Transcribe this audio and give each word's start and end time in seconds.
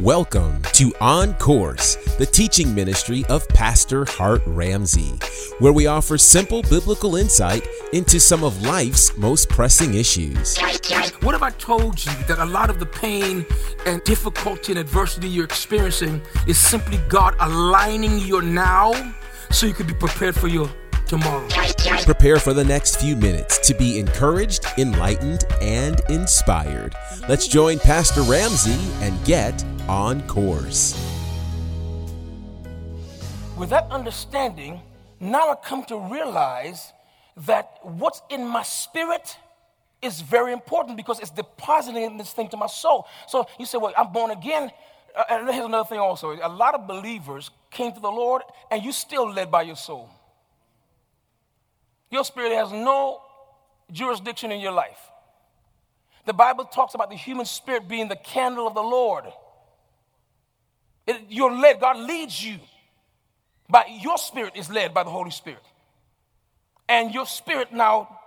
Welcome 0.00 0.62
to 0.72 0.94
On 1.02 1.34
Course, 1.34 1.96
the 2.16 2.24
teaching 2.24 2.74
ministry 2.74 3.22
of 3.28 3.46
Pastor 3.48 4.06
Hart 4.06 4.40
Ramsey, 4.46 5.12
where 5.58 5.74
we 5.74 5.88
offer 5.88 6.16
simple 6.16 6.62
biblical 6.62 7.16
insight 7.16 7.68
into 7.92 8.18
some 8.18 8.42
of 8.42 8.62
life's 8.62 9.14
most 9.18 9.50
pressing 9.50 9.92
issues. 9.92 10.56
What 11.20 11.34
have 11.34 11.42
I 11.42 11.50
told 11.50 12.02
you 12.02 12.12
that 12.28 12.38
a 12.38 12.46
lot 12.46 12.70
of 12.70 12.78
the 12.78 12.86
pain 12.86 13.44
and 13.84 14.02
difficulty 14.04 14.72
and 14.72 14.78
adversity 14.78 15.28
you're 15.28 15.44
experiencing 15.44 16.22
is 16.46 16.56
simply 16.56 16.96
God 17.10 17.36
aligning 17.38 18.20
your 18.20 18.40
now 18.40 18.94
so 19.50 19.66
you 19.66 19.74
could 19.74 19.86
be 19.86 19.92
prepared 19.92 20.34
for 20.34 20.48
your 20.48 20.70
tomorrow? 21.10 21.46
Prepare 22.04 22.38
for 22.38 22.54
the 22.54 22.64
next 22.64 23.00
few 23.00 23.16
minutes 23.16 23.58
to 23.66 23.74
be 23.74 23.98
encouraged, 23.98 24.64
enlightened, 24.78 25.44
and 25.60 26.00
inspired. 26.08 26.94
Let's 27.28 27.48
join 27.48 27.80
Pastor 27.80 28.22
Ramsey 28.22 28.78
and 29.04 29.22
get 29.24 29.62
on 29.88 30.22
course. 30.28 30.94
With 33.58 33.70
that 33.70 33.88
understanding, 33.90 34.80
now 35.18 35.50
I 35.50 35.56
come 35.56 35.84
to 35.86 35.98
realize 35.98 36.92
that 37.38 37.80
what's 37.82 38.22
in 38.30 38.46
my 38.46 38.62
spirit 38.62 39.36
is 40.00 40.20
very 40.20 40.52
important 40.52 40.96
because 40.96 41.18
it's 41.18 41.30
depositing 41.30 42.18
this 42.18 42.32
thing 42.32 42.48
to 42.50 42.56
my 42.56 42.68
soul. 42.68 43.06
So 43.26 43.46
you 43.58 43.66
say, 43.66 43.78
Well, 43.78 43.92
I'm 43.98 44.12
born 44.12 44.30
again. 44.30 44.70
Uh, 45.14 45.24
and 45.28 45.50
here's 45.50 45.64
another 45.64 45.88
thing 45.88 45.98
also 45.98 46.30
a 46.30 46.48
lot 46.48 46.76
of 46.76 46.86
believers 46.86 47.50
came 47.72 47.92
to 47.92 48.00
the 48.00 48.10
Lord 48.10 48.42
and 48.70 48.84
you 48.84 48.92
still 48.92 49.28
led 49.30 49.50
by 49.50 49.62
your 49.62 49.74
soul. 49.74 50.08
Your 52.10 52.24
spirit 52.24 52.52
has 52.52 52.72
no 52.72 53.20
jurisdiction 53.92 54.52
in 54.52 54.60
your 54.60 54.72
life. 54.72 54.98
The 56.26 56.32
Bible 56.32 56.64
talks 56.64 56.94
about 56.94 57.10
the 57.10 57.16
human 57.16 57.46
spirit 57.46 57.88
being 57.88 58.08
the 58.08 58.16
candle 58.16 58.66
of 58.66 58.74
the 58.74 58.82
Lord. 58.82 59.24
It, 61.06 61.22
you're 61.28 61.52
led, 61.52 61.80
God 61.80 61.96
leads 61.98 62.44
you. 62.44 62.58
But 63.68 63.86
your 64.02 64.18
spirit 64.18 64.54
is 64.56 64.68
led 64.68 64.92
by 64.92 65.04
the 65.04 65.10
Holy 65.10 65.30
Spirit. 65.30 65.62
And 66.88 67.14
your 67.14 67.26
spirit 67.26 67.72
now 67.72 68.18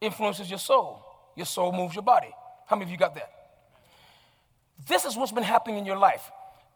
influences 0.00 0.50
your 0.50 0.58
soul. 0.58 1.02
Your 1.36 1.46
soul 1.46 1.72
moves 1.72 1.94
your 1.94 2.02
body. 2.02 2.30
How 2.66 2.76
many 2.76 2.86
of 2.86 2.90
you 2.90 2.96
got 2.96 3.14
that? 3.14 3.32
This 4.88 5.04
is 5.04 5.16
what's 5.16 5.32
been 5.32 5.44
happening 5.44 5.78
in 5.78 5.86
your 5.86 5.96
life. 5.96 6.30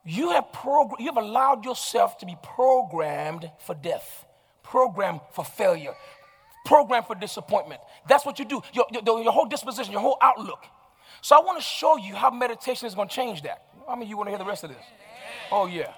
You 0.05 0.31
have, 0.31 0.47
progr- 0.53 0.99
you 1.01 1.07
have 1.07 1.17
allowed 1.17 1.65
yourself 1.65 2.19
to 2.19 2.27
be 2.27 2.37
programmed 2.43 3.51
for 3.59 3.75
death, 3.75 4.25
programmed 4.63 5.21
for 5.33 5.45
failure, 5.45 5.95
programmed 6.71 7.07
for 7.07 7.17
disappointment. 7.17 7.81
That's 8.09 8.25
what 8.25 8.39
you 8.39 8.45
do. 8.45 8.63
Your, 8.73 8.87
your, 8.93 9.23
your 9.25 9.33
whole 9.33 9.47
disposition, 9.47 9.91
your 9.91 10.01
whole 10.01 10.19
outlook. 10.23 10.63
So 11.21 11.35
I 11.37 11.41
want 11.45 11.59
to 11.59 11.65
show 11.65 11.97
you 11.97 12.15
how 12.15 12.31
meditation 12.31 12.87
is 12.87 12.95
going 12.95 13.09
to 13.09 13.15
change 13.15 13.43
that. 13.43 13.65
I 13.89 13.97
mean, 13.97 14.09
you 14.09 14.17
want 14.17 14.29
to 14.29 14.31
hear 14.31 14.39
the 14.39 14.45
rest 14.45 14.63
of 14.63 14.71
this? 14.71 14.85
Oh, 15.51 15.67
yeah. 15.67 15.93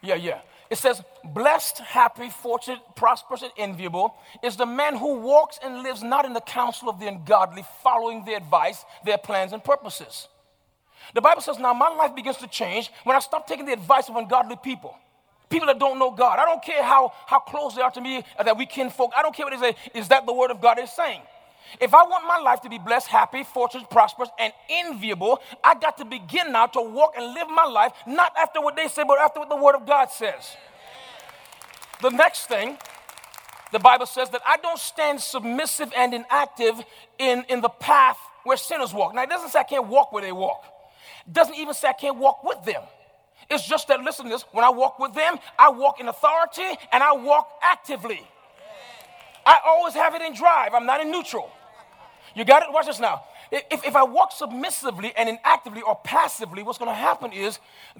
Yeah, 0.00 0.14
yeah. 0.14 0.40
It 0.70 0.78
says, 0.78 1.02
blessed, 1.22 1.78
happy, 1.80 2.30
fortunate, 2.30 2.78
prosperous, 2.96 3.42
and 3.42 3.52
enviable 3.58 4.14
is 4.42 4.56
the 4.56 4.64
man 4.64 4.96
who 4.96 5.18
walks 5.18 5.58
and 5.62 5.82
lives 5.82 6.02
not 6.02 6.24
in 6.24 6.32
the 6.32 6.40
counsel 6.40 6.88
of 6.88 6.98
the 6.98 7.06
ungodly, 7.06 7.64
following 7.82 8.24
their 8.24 8.38
advice, 8.38 8.86
their 9.04 9.18
plans, 9.18 9.52
and 9.52 9.62
purposes. 9.62 10.28
The 11.14 11.20
Bible 11.20 11.42
says, 11.42 11.58
now 11.58 11.74
my 11.74 11.90
life 11.90 12.14
begins 12.14 12.38
to 12.38 12.46
change 12.46 12.90
when 13.04 13.14
I 13.14 13.18
stop 13.18 13.46
taking 13.46 13.66
the 13.66 13.74
advice 13.74 14.08
of 14.08 14.16
ungodly 14.16 14.56
people. 14.62 14.96
People 15.48 15.66
that 15.68 15.78
don't 15.78 15.98
know 15.98 16.10
God. 16.10 16.38
I 16.38 16.44
don't 16.44 16.62
care 16.62 16.82
how, 16.82 17.12
how 17.26 17.38
close 17.38 17.74
they 17.74 17.82
are 17.82 17.90
to 17.92 18.00
me, 18.00 18.22
uh, 18.38 18.42
that 18.42 18.56
we 18.58 18.66
can 18.66 18.90
folk. 18.90 19.12
I 19.16 19.22
don't 19.22 19.34
care 19.34 19.46
what 19.46 19.58
they 19.58 19.72
say. 19.72 19.76
Is 19.94 20.08
that 20.08 20.26
the 20.26 20.32
word 20.32 20.50
of 20.50 20.60
God 20.60 20.78
is 20.78 20.90
saying? 20.90 21.22
If 21.80 21.94
I 21.94 22.02
want 22.04 22.26
my 22.26 22.38
life 22.38 22.62
to 22.62 22.70
be 22.70 22.78
blessed, 22.78 23.08
happy, 23.08 23.44
fortunate, 23.44 23.90
prosperous, 23.90 24.30
and 24.38 24.52
enviable, 24.70 25.40
I 25.62 25.74
got 25.74 25.98
to 25.98 26.04
begin 26.04 26.52
now 26.52 26.66
to 26.66 26.80
walk 26.80 27.14
and 27.16 27.34
live 27.34 27.48
my 27.48 27.64
life 27.64 27.92
not 28.06 28.32
after 28.38 28.60
what 28.60 28.76
they 28.76 28.88
say, 28.88 29.04
but 29.06 29.18
after 29.18 29.40
what 29.40 29.48
the 29.48 29.56
Word 29.56 29.74
of 29.74 29.86
God 29.86 30.10
says. 30.10 30.56
The 32.00 32.10
next 32.10 32.46
thing, 32.46 32.78
the 33.72 33.78
Bible 33.78 34.06
says 34.06 34.30
that 34.30 34.40
I 34.46 34.56
don't 34.58 34.78
stand 34.78 35.20
submissive 35.20 35.92
and 35.96 36.14
inactive 36.14 36.80
in, 37.18 37.44
in 37.48 37.60
the 37.60 37.68
path 37.68 38.18
where 38.44 38.56
sinners 38.56 38.94
walk. 38.94 39.14
Now, 39.14 39.22
it 39.24 39.28
doesn't 39.28 39.50
say 39.50 39.58
I 39.58 39.64
can't 39.64 39.88
walk 39.88 40.12
where 40.12 40.22
they 40.22 40.32
walk, 40.32 40.64
it 41.26 41.32
doesn't 41.32 41.54
even 41.54 41.74
say 41.74 41.88
I 41.88 41.92
can't 41.92 42.16
walk 42.16 42.44
with 42.44 42.64
them. 42.64 42.82
It's 43.50 43.66
just 43.66 43.88
that, 43.88 44.00
listen 44.00 44.26
to 44.26 44.30
this, 44.30 44.44
when 44.52 44.64
I 44.64 44.70
walk 44.70 44.98
with 44.98 45.14
them, 45.14 45.38
I 45.58 45.70
walk 45.70 46.00
in 46.00 46.08
authority 46.08 46.78
and 46.92 47.02
I 47.02 47.12
walk 47.12 47.50
actively. 47.62 48.20
I 49.46 49.58
always 49.64 49.94
have 49.94 50.14
it 50.14 50.22
in 50.22 50.34
drive, 50.34 50.74
I'm 50.74 50.84
not 50.84 51.00
in 51.00 51.10
neutral. 51.10 51.50
You 52.34 52.44
got 52.44 52.62
it? 52.62 52.68
Watch 52.70 52.86
this 52.86 53.00
now. 53.00 53.24
If, 53.50 53.84
if 53.84 53.96
I 53.96 54.02
walk 54.02 54.32
submissively 54.32 55.12
and 55.16 55.28
inactively 55.28 55.80
or 55.80 55.96
passively, 56.04 56.62
what's 56.62 56.78
going 56.78 56.90
to 56.90 56.94
happen 56.94 57.32
is 57.32 57.58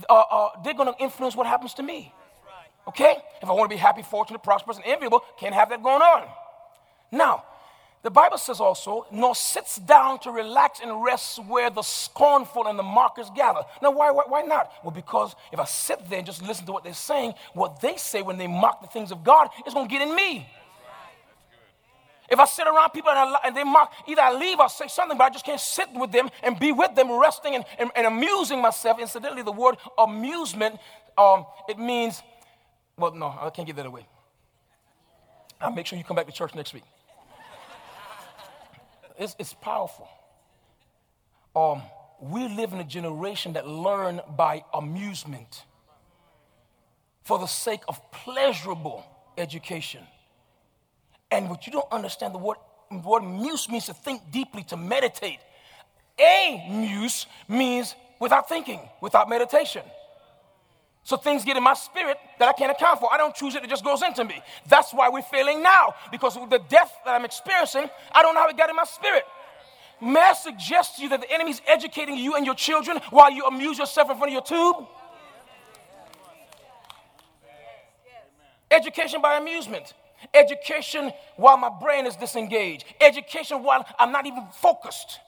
uh, 0.09 0.13
uh, 0.13 0.49
they're 0.63 0.75
going 0.75 0.93
to 0.93 1.03
influence 1.03 1.35
what 1.35 1.47
happens 1.47 1.73
to 1.75 1.83
me. 1.83 2.13
Okay? 2.87 3.17
If 3.41 3.49
I 3.49 3.53
want 3.53 3.71
to 3.71 3.75
be 3.75 3.81
happy, 3.81 4.03
fortunate, 4.03 4.43
prosperous, 4.43 4.77
and 4.77 4.87
enviable, 4.87 5.23
can't 5.39 5.55
have 5.55 5.71
that 5.71 5.83
going 5.83 6.03
on. 6.03 6.29
Now, 7.11 7.45
the 8.03 8.11
Bible 8.11 8.39
says 8.39 8.61
also, 8.61 9.07
nor 9.11 9.35
sits 9.35 9.77
down 9.77 10.21
to 10.21 10.31
relax 10.31 10.81
and 10.81 11.03
rest 11.03 11.45
where 11.45 11.69
the 11.69 11.83
scornful 11.83 12.69
and 12.69 12.79
the 12.79 12.85
mockers 12.85 13.29
gather. 13.35 13.61
Now, 13.83 13.91
why, 13.91 14.13
why, 14.13 14.23
why 14.29 14.43
not? 14.43 14.73
Well, 14.85 14.93
because 14.93 15.35
if 15.53 15.59
I 15.59 15.65
sit 15.65 16.09
there 16.09 16.19
and 16.19 16.27
just 16.27 16.43
listen 16.43 16.65
to 16.67 16.73
what 16.73 16.85
they're 16.85 16.95
saying, 16.95 17.35
what 17.55 17.81
they 17.81 17.97
say 17.97 18.23
when 18.23 18.39
they 18.39 18.47
mock 18.47 18.83
the 18.83 18.87
things 18.87 19.11
of 19.11 19.25
God 19.25 19.49
is 19.67 19.75
going 19.75 19.89
to 19.89 19.91
get 19.91 20.07
in 20.07 20.15
me. 20.15 20.49
If 22.31 22.39
I 22.39 22.45
sit 22.45 22.67
around 22.67 22.91
people 22.91 23.11
and, 23.11 23.19
I, 23.19 23.39
and, 23.47 23.57
they 23.57 23.65
mock, 23.65 23.93
either 24.07 24.21
I 24.21 24.33
leave 24.33 24.61
or 24.61 24.69
say 24.69 24.87
something, 24.87 25.17
but 25.17 25.25
I 25.25 25.31
just 25.31 25.47
can't 25.47 25.61
sit 25.61 25.89
with 25.95 26.13
them 26.13 26.29
and 26.43 26.59
be 26.59 26.73
with 26.73 26.95
them, 26.95 27.11
resting 27.11 27.55
and, 27.55 27.65
and, 27.79 27.91
and 27.97 28.07
amusing 28.07 28.61
myself. 28.61 29.01
Incidentally, 29.01 29.43
the 29.43 29.51
word 29.51 29.77
amusement, 29.99 30.79
um, 31.17 31.47
it 31.69 31.79
means, 31.79 32.23
well, 32.99 33.15
no, 33.15 33.35
I 33.41 33.49
can't 33.51 33.67
get 33.67 33.77
that 33.77 33.87
away. 33.87 34.07
I'll 35.61 35.73
make 35.73 35.87
sure 35.87 35.99
you 35.99 36.05
come 36.05 36.17
back 36.17 36.27
to 36.27 36.33
church 36.33 36.55
next 36.55 36.75
week. 36.75 36.85
It's, 39.19 39.35
it's 39.39 39.55
powerful. 39.55 40.09
Um, 41.55 41.83
we 42.21 42.49
live 42.49 42.73
in 42.73 42.79
a 42.79 42.85
generation 42.85 43.55
that 43.55 43.67
learn 43.67 44.21
by 44.37 44.65
amusement 44.73 45.65
for 47.25 47.39
the 47.39 47.47
sake 47.47 47.81
of 47.89 48.01
pleasurable 48.11 49.05
education. 49.37 50.03
And 51.31 51.51
what 51.51 51.67
you 51.67 51.73
don't 51.73 51.91
understand, 51.93 52.35
the 52.35 52.39
word, 52.39 52.57
word 52.91 53.23
muse 53.23 53.69
means 53.69 53.87
to 53.87 53.95
think 53.95 54.31
deeply, 54.31 54.63
to 54.65 54.77
meditate. 54.77 55.39
A 56.19 56.67
muse 56.71 57.27
means 57.49 57.95
without 58.19 58.49
thinking, 58.49 58.81
without 59.01 59.29
meditation. 59.29 59.83
So 61.05 61.17
things 61.17 61.45
get 61.45 61.57
in 61.57 61.63
my 61.63 61.75
spirit 61.75 62.19
that 62.39 62.49
I 62.49 62.53
can't 62.53 62.71
account 62.71 63.01
for. 63.01 63.13
I 63.13 63.17
don't 63.17 63.35
choose 63.35 63.55
it, 63.55 63.65
it 63.65 63.71
just 63.71 63.85
goes 63.85 64.03
into 64.03 64.25
me. 64.25 64.43
That's 64.69 64.93
why 64.93 65.09
we're 65.09 65.23
failing 65.23 65.63
now, 65.63 65.95
because 66.11 66.35
the 66.35 66.61
death 66.69 66.93
that 67.05 67.15
I'm 67.15 67.25
experiencing, 67.25 67.89
I 68.13 68.23
don't 68.23 68.35
know 68.35 68.41
how 68.41 68.49
it 68.49 68.59
got 68.59 68.69
in 68.69 68.77
my 68.77 68.85
spirit. 68.85 69.25
May 70.01 70.21
I 70.21 70.35
suggest 70.35 70.97
to 70.97 71.03
you 71.03 71.09
that 71.09 71.21
the 71.21 71.33
enemy's 71.33 71.61
educating 71.67 72.17
you 72.17 72.37
and 72.37 72.47
your 72.47 72.55
children 72.55 73.01
while 73.11 73.33
you 73.33 73.45
amuse 73.47 73.79
yourself 73.79 74.11
in 74.11 74.17
front 74.17 74.31
of 74.31 74.33
your 74.33 74.43
tube? 74.43 74.87
Education 78.71 79.23
by 79.23 79.39
amusement. 79.39 79.95
Education 80.35 81.13
while 81.37 81.57
my 81.57 81.71
brain 81.71 82.07
is 82.07 82.17
disengaged. 82.17 82.85
Education 83.01 83.63
while 83.63 83.87
I'm 83.99 84.13
not 84.13 84.27
even 84.27 84.47
focused. 84.53 85.21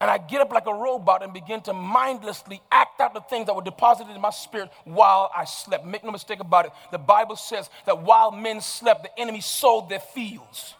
And 0.00 0.08
I 0.08 0.18
get 0.18 0.40
up 0.40 0.52
like 0.52 0.66
a 0.66 0.74
robot 0.74 1.24
and 1.24 1.32
begin 1.32 1.60
to 1.62 1.72
mindlessly 1.72 2.62
act 2.70 3.00
out 3.00 3.14
the 3.14 3.20
things 3.20 3.46
that 3.46 3.56
were 3.56 3.62
deposited 3.62 4.14
in 4.14 4.20
my 4.20 4.30
spirit 4.30 4.70
while 4.84 5.30
I 5.36 5.44
slept. 5.44 5.84
Make 5.84 6.04
no 6.04 6.12
mistake 6.12 6.38
about 6.38 6.66
it. 6.66 6.72
The 6.92 6.98
Bible 6.98 7.34
says 7.34 7.68
that 7.84 8.02
while 8.02 8.30
men 8.30 8.60
slept, 8.60 9.02
the 9.02 9.20
enemy 9.20 9.40
sowed 9.40 9.88
their 9.88 10.00
fields 10.00 10.74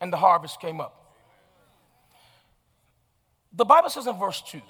and 0.00 0.12
the 0.12 0.16
harvest 0.16 0.60
came 0.60 0.80
up. 0.80 0.94
The 3.52 3.64
Bible 3.64 3.90
says 3.90 4.06
in 4.06 4.16
verse 4.18 4.42
2 4.42 4.60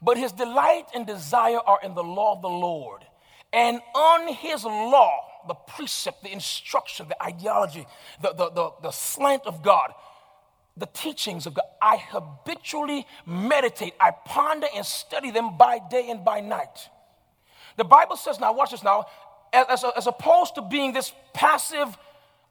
But 0.00 0.18
his 0.18 0.32
delight 0.32 0.86
and 0.94 1.06
desire 1.06 1.58
are 1.58 1.80
in 1.82 1.94
the 1.94 2.04
law 2.04 2.36
of 2.36 2.42
the 2.42 2.48
Lord, 2.48 3.04
and 3.52 3.80
on 3.94 4.32
his 4.34 4.64
law, 4.64 5.20
the 5.48 5.54
precept, 5.54 6.22
the 6.22 6.32
instruction, 6.32 7.08
the 7.08 7.22
ideology, 7.22 7.86
the, 8.20 8.32
the, 8.32 8.50
the, 8.50 8.70
the 8.82 8.90
slant 8.90 9.42
of 9.46 9.62
God, 9.62 9.92
the 10.76 10.86
teachings 10.86 11.46
of 11.46 11.54
God. 11.54 11.64
I 11.80 11.96
habitually 11.96 13.06
meditate, 13.26 13.94
I 14.00 14.10
ponder 14.10 14.66
and 14.74 14.84
study 14.84 15.30
them 15.30 15.56
by 15.56 15.78
day 15.90 16.08
and 16.10 16.24
by 16.24 16.40
night. 16.40 16.88
The 17.76 17.84
Bible 17.84 18.16
says, 18.16 18.40
now 18.40 18.52
watch 18.52 18.70
this 18.70 18.82
now, 18.82 19.06
as, 19.52 19.84
as, 19.96 20.06
opposed 20.06 20.54
to 20.54 20.62
being 20.62 20.92
this 20.92 21.12
passive 21.34 21.96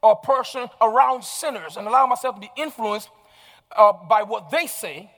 or 0.02 0.16
person 0.16 0.68
around 0.82 1.24
sinners 1.24 1.78
and 1.78 1.88
allow 1.88 2.06
myself 2.06 2.36
to 2.36 2.42
be 2.42 2.52
influenced 2.58 3.10
uh, 3.76 3.94
by 3.94 4.24
what 4.24 4.52
they 4.52 4.68
say, 4.68 5.12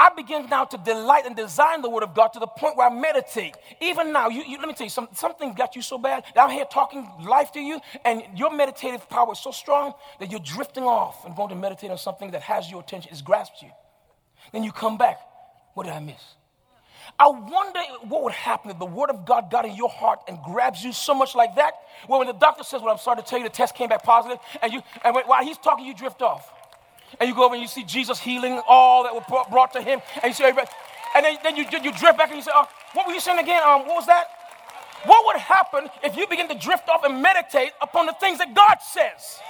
I 0.00 0.08
begin 0.16 0.46
now 0.48 0.64
to 0.64 0.78
delight 0.78 1.26
and 1.26 1.36
design 1.36 1.82
the 1.82 1.90
Word 1.90 2.02
of 2.04 2.14
God 2.14 2.28
to 2.28 2.38
the 2.38 2.46
point 2.46 2.74
where 2.78 2.88
I 2.88 2.94
meditate. 2.94 3.54
Even 3.82 4.14
now, 4.14 4.30
you, 4.30 4.42
you, 4.42 4.56
let 4.58 4.66
me 4.66 4.72
tell 4.72 4.86
you, 4.86 4.90
some, 4.90 5.08
something 5.14 5.52
got 5.52 5.76
you 5.76 5.82
so 5.82 5.98
bad 5.98 6.24
that 6.34 6.42
I'm 6.42 6.50
here 6.50 6.64
talking 6.72 7.06
life 7.28 7.52
to 7.52 7.60
you, 7.60 7.78
and 8.06 8.22
your 8.34 8.50
meditative 8.50 9.10
power 9.10 9.32
is 9.34 9.40
so 9.40 9.50
strong 9.50 9.92
that 10.18 10.30
you're 10.30 10.40
drifting 10.40 10.84
off 10.84 11.26
and 11.26 11.36
going 11.36 11.50
to 11.50 11.54
meditate 11.54 11.90
on 11.90 11.98
something 11.98 12.30
that 12.30 12.40
has 12.40 12.70
your 12.70 12.80
attention, 12.80 13.10
has 13.10 13.20
grasped 13.20 13.60
you. 13.60 13.68
Then 14.54 14.64
you 14.64 14.72
come 14.72 14.96
back. 14.96 15.18
What 15.74 15.84
did 15.84 15.92
I 15.92 16.00
miss? 16.00 16.22
I 17.18 17.28
wonder 17.28 17.80
what 18.08 18.22
would 18.24 18.32
happen 18.32 18.70
if 18.70 18.78
the 18.78 18.86
word 18.86 19.10
of 19.10 19.26
God 19.26 19.50
got 19.50 19.66
in 19.66 19.76
your 19.76 19.90
heart 19.90 20.20
and 20.28 20.38
grabs 20.42 20.82
you 20.82 20.92
so 20.92 21.14
much 21.14 21.34
like 21.34 21.56
that. 21.56 21.74
Well, 22.08 22.20
when 22.20 22.28
the 22.28 22.34
doctor 22.34 22.64
says, 22.64 22.80
Well, 22.80 22.92
I'm 22.92 22.98
sorry 22.98 23.18
to 23.18 23.22
tell 23.22 23.38
you 23.38 23.44
the 23.44 23.50
test 23.50 23.74
came 23.74 23.90
back 23.90 24.02
positive, 24.02 24.38
and 24.62 24.72
you 24.72 24.82
and 25.04 25.14
while 25.26 25.44
he's 25.44 25.58
talking, 25.58 25.84
you 25.84 25.94
drift 25.94 26.22
off. 26.22 26.50
And 27.18 27.28
you 27.28 27.34
go 27.34 27.44
over 27.44 27.54
and 27.54 27.62
you 27.62 27.68
see 27.68 27.84
Jesus 27.84 28.18
healing 28.20 28.60
all 28.68 29.04
that 29.04 29.14
were 29.14 29.24
brought 29.50 29.72
to 29.72 29.82
him, 29.82 30.00
and 30.22 30.30
you 30.30 30.34
see 30.34 30.44
everybody, 30.44 30.70
and 31.14 31.24
then, 31.24 31.38
then 31.42 31.56
you, 31.56 31.64
you 31.82 31.92
drift 31.92 32.18
back 32.18 32.28
and 32.28 32.36
you 32.36 32.42
say, 32.42 32.52
oh, 32.54 32.68
what 32.92 33.06
were 33.06 33.12
you 33.12 33.20
saying 33.20 33.38
again? 33.38 33.62
Um, 33.64 33.80
what 33.80 33.96
was 33.96 34.06
that? 34.06 34.26
What 35.04 35.24
would 35.26 35.36
happen 35.36 35.88
if 36.04 36.16
you 36.16 36.26
begin 36.26 36.48
to 36.48 36.54
drift 36.54 36.88
off 36.88 37.04
and 37.04 37.22
meditate 37.22 37.72
upon 37.80 38.06
the 38.06 38.14
things 38.20 38.38
that 38.38 38.54
God 38.54 38.76
says? 38.82 39.40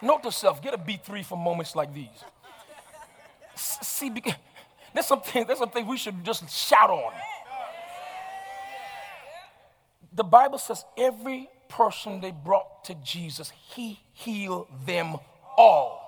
Note 0.00 0.22
to 0.22 0.32
self, 0.32 0.62
get 0.62 0.74
a 0.74 0.78
B3 0.78 1.24
for 1.24 1.36
moments 1.36 1.76
like 1.76 1.92
these. 1.94 2.08
See, 3.54 4.10
there's 4.94 5.06
something, 5.06 5.46
there's 5.46 5.58
something 5.58 5.86
we 5.86 5.96
should 5.96 6.24
just 6.24 6.48
shout 6.50 6.90
on. 6.90 7.12
The 10.12 10.24
Bible 10.24 10.58
says 10.58 10.84
every 10.96 11.48
person 11.68 12.20
they 12.20 12.32
brought 12.32 12.66
to 12.84 12.94
Jesus, 12.96 13.52
he 13.74 14.00
healed 14.12 14.68
them 14.86 15.16
all. 15.56 16.02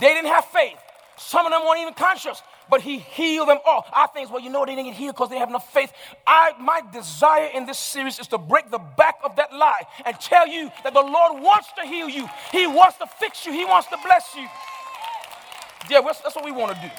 They 0.00 0.08
didn't 0.08 0.30
have 0.30 0.44
faith. 0.46 0.78
Some 1.16 1.46
of 1.46 1.52
them 1.52 1.62
weren't 1.62 1.80
even 1.80 1.94
conscious, 1.94 2.42
but 2.70 2.80
he 2.80 2.98
healed 2.98 3.48
them 3.48 3.58
all. 3.66 3.84
I 3.92 4.06
think, 4.08 4.30
well, 4.30 4.40
you 4.40 4.50
know, 4.50 4.64
they 4.64 4.74
didn't 4.74 4.86
get 4.86 4.96
healed 4.96 5.14
because 5.14 5.28
they 5.28 5.38
have 5.38 5.48
enough 5.48 5.72
faith. 5.72 5.92
I, 6.26 6.52
my 6.58 6.82
desire 6.92 7.50
in 7.54 7.66
this 7.66 7.78
series 7.78 8.18
is 8.18 8.26
to 8.28 8.38
break 8.38 8.70
the 8.70 8.78
back 8.78 9.16
of 9.22 9.36
that 9.36 9.52
lie 9.52 9.82
and 10.04 10.18
tell 10.18 10.48
you 10.48 10.70
that 10.82 10.94
the 10.94 11.00
Lord 11.00 11.42
wants 11.42 11.68
to 11.78 11.86
heal 11.86 12.08
you. 12.08 12.28
He 12.50 12.66
wants 12.66 12.98
to 12.98 13.06
fix 13.06 13.44
you. 13.46 13.52
He 13.52 13.64
wants 13.64 13.88
to 13.88 13.98
bless 14.04 14.34
you. 14.34 14.48
Yeah, 15.90 16.00
that's 16.00 16.34
what 16.34 16.44
we 16.44 16.52
want 16.52 16.74
to 16.74 16.80
do. 16.80 16.90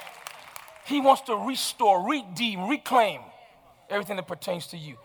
He 0.86 1.00
wants 1.00 1.22
to 1.24 1.36
restore, 1.36 2.08
redeem, 2.08 2.68
reclaim 2.68 3.22
everything 3.90 4.18
that 4.18 4.28
pertains 4.28 4.68
to 4.68 4.78
you. 4.78 4.98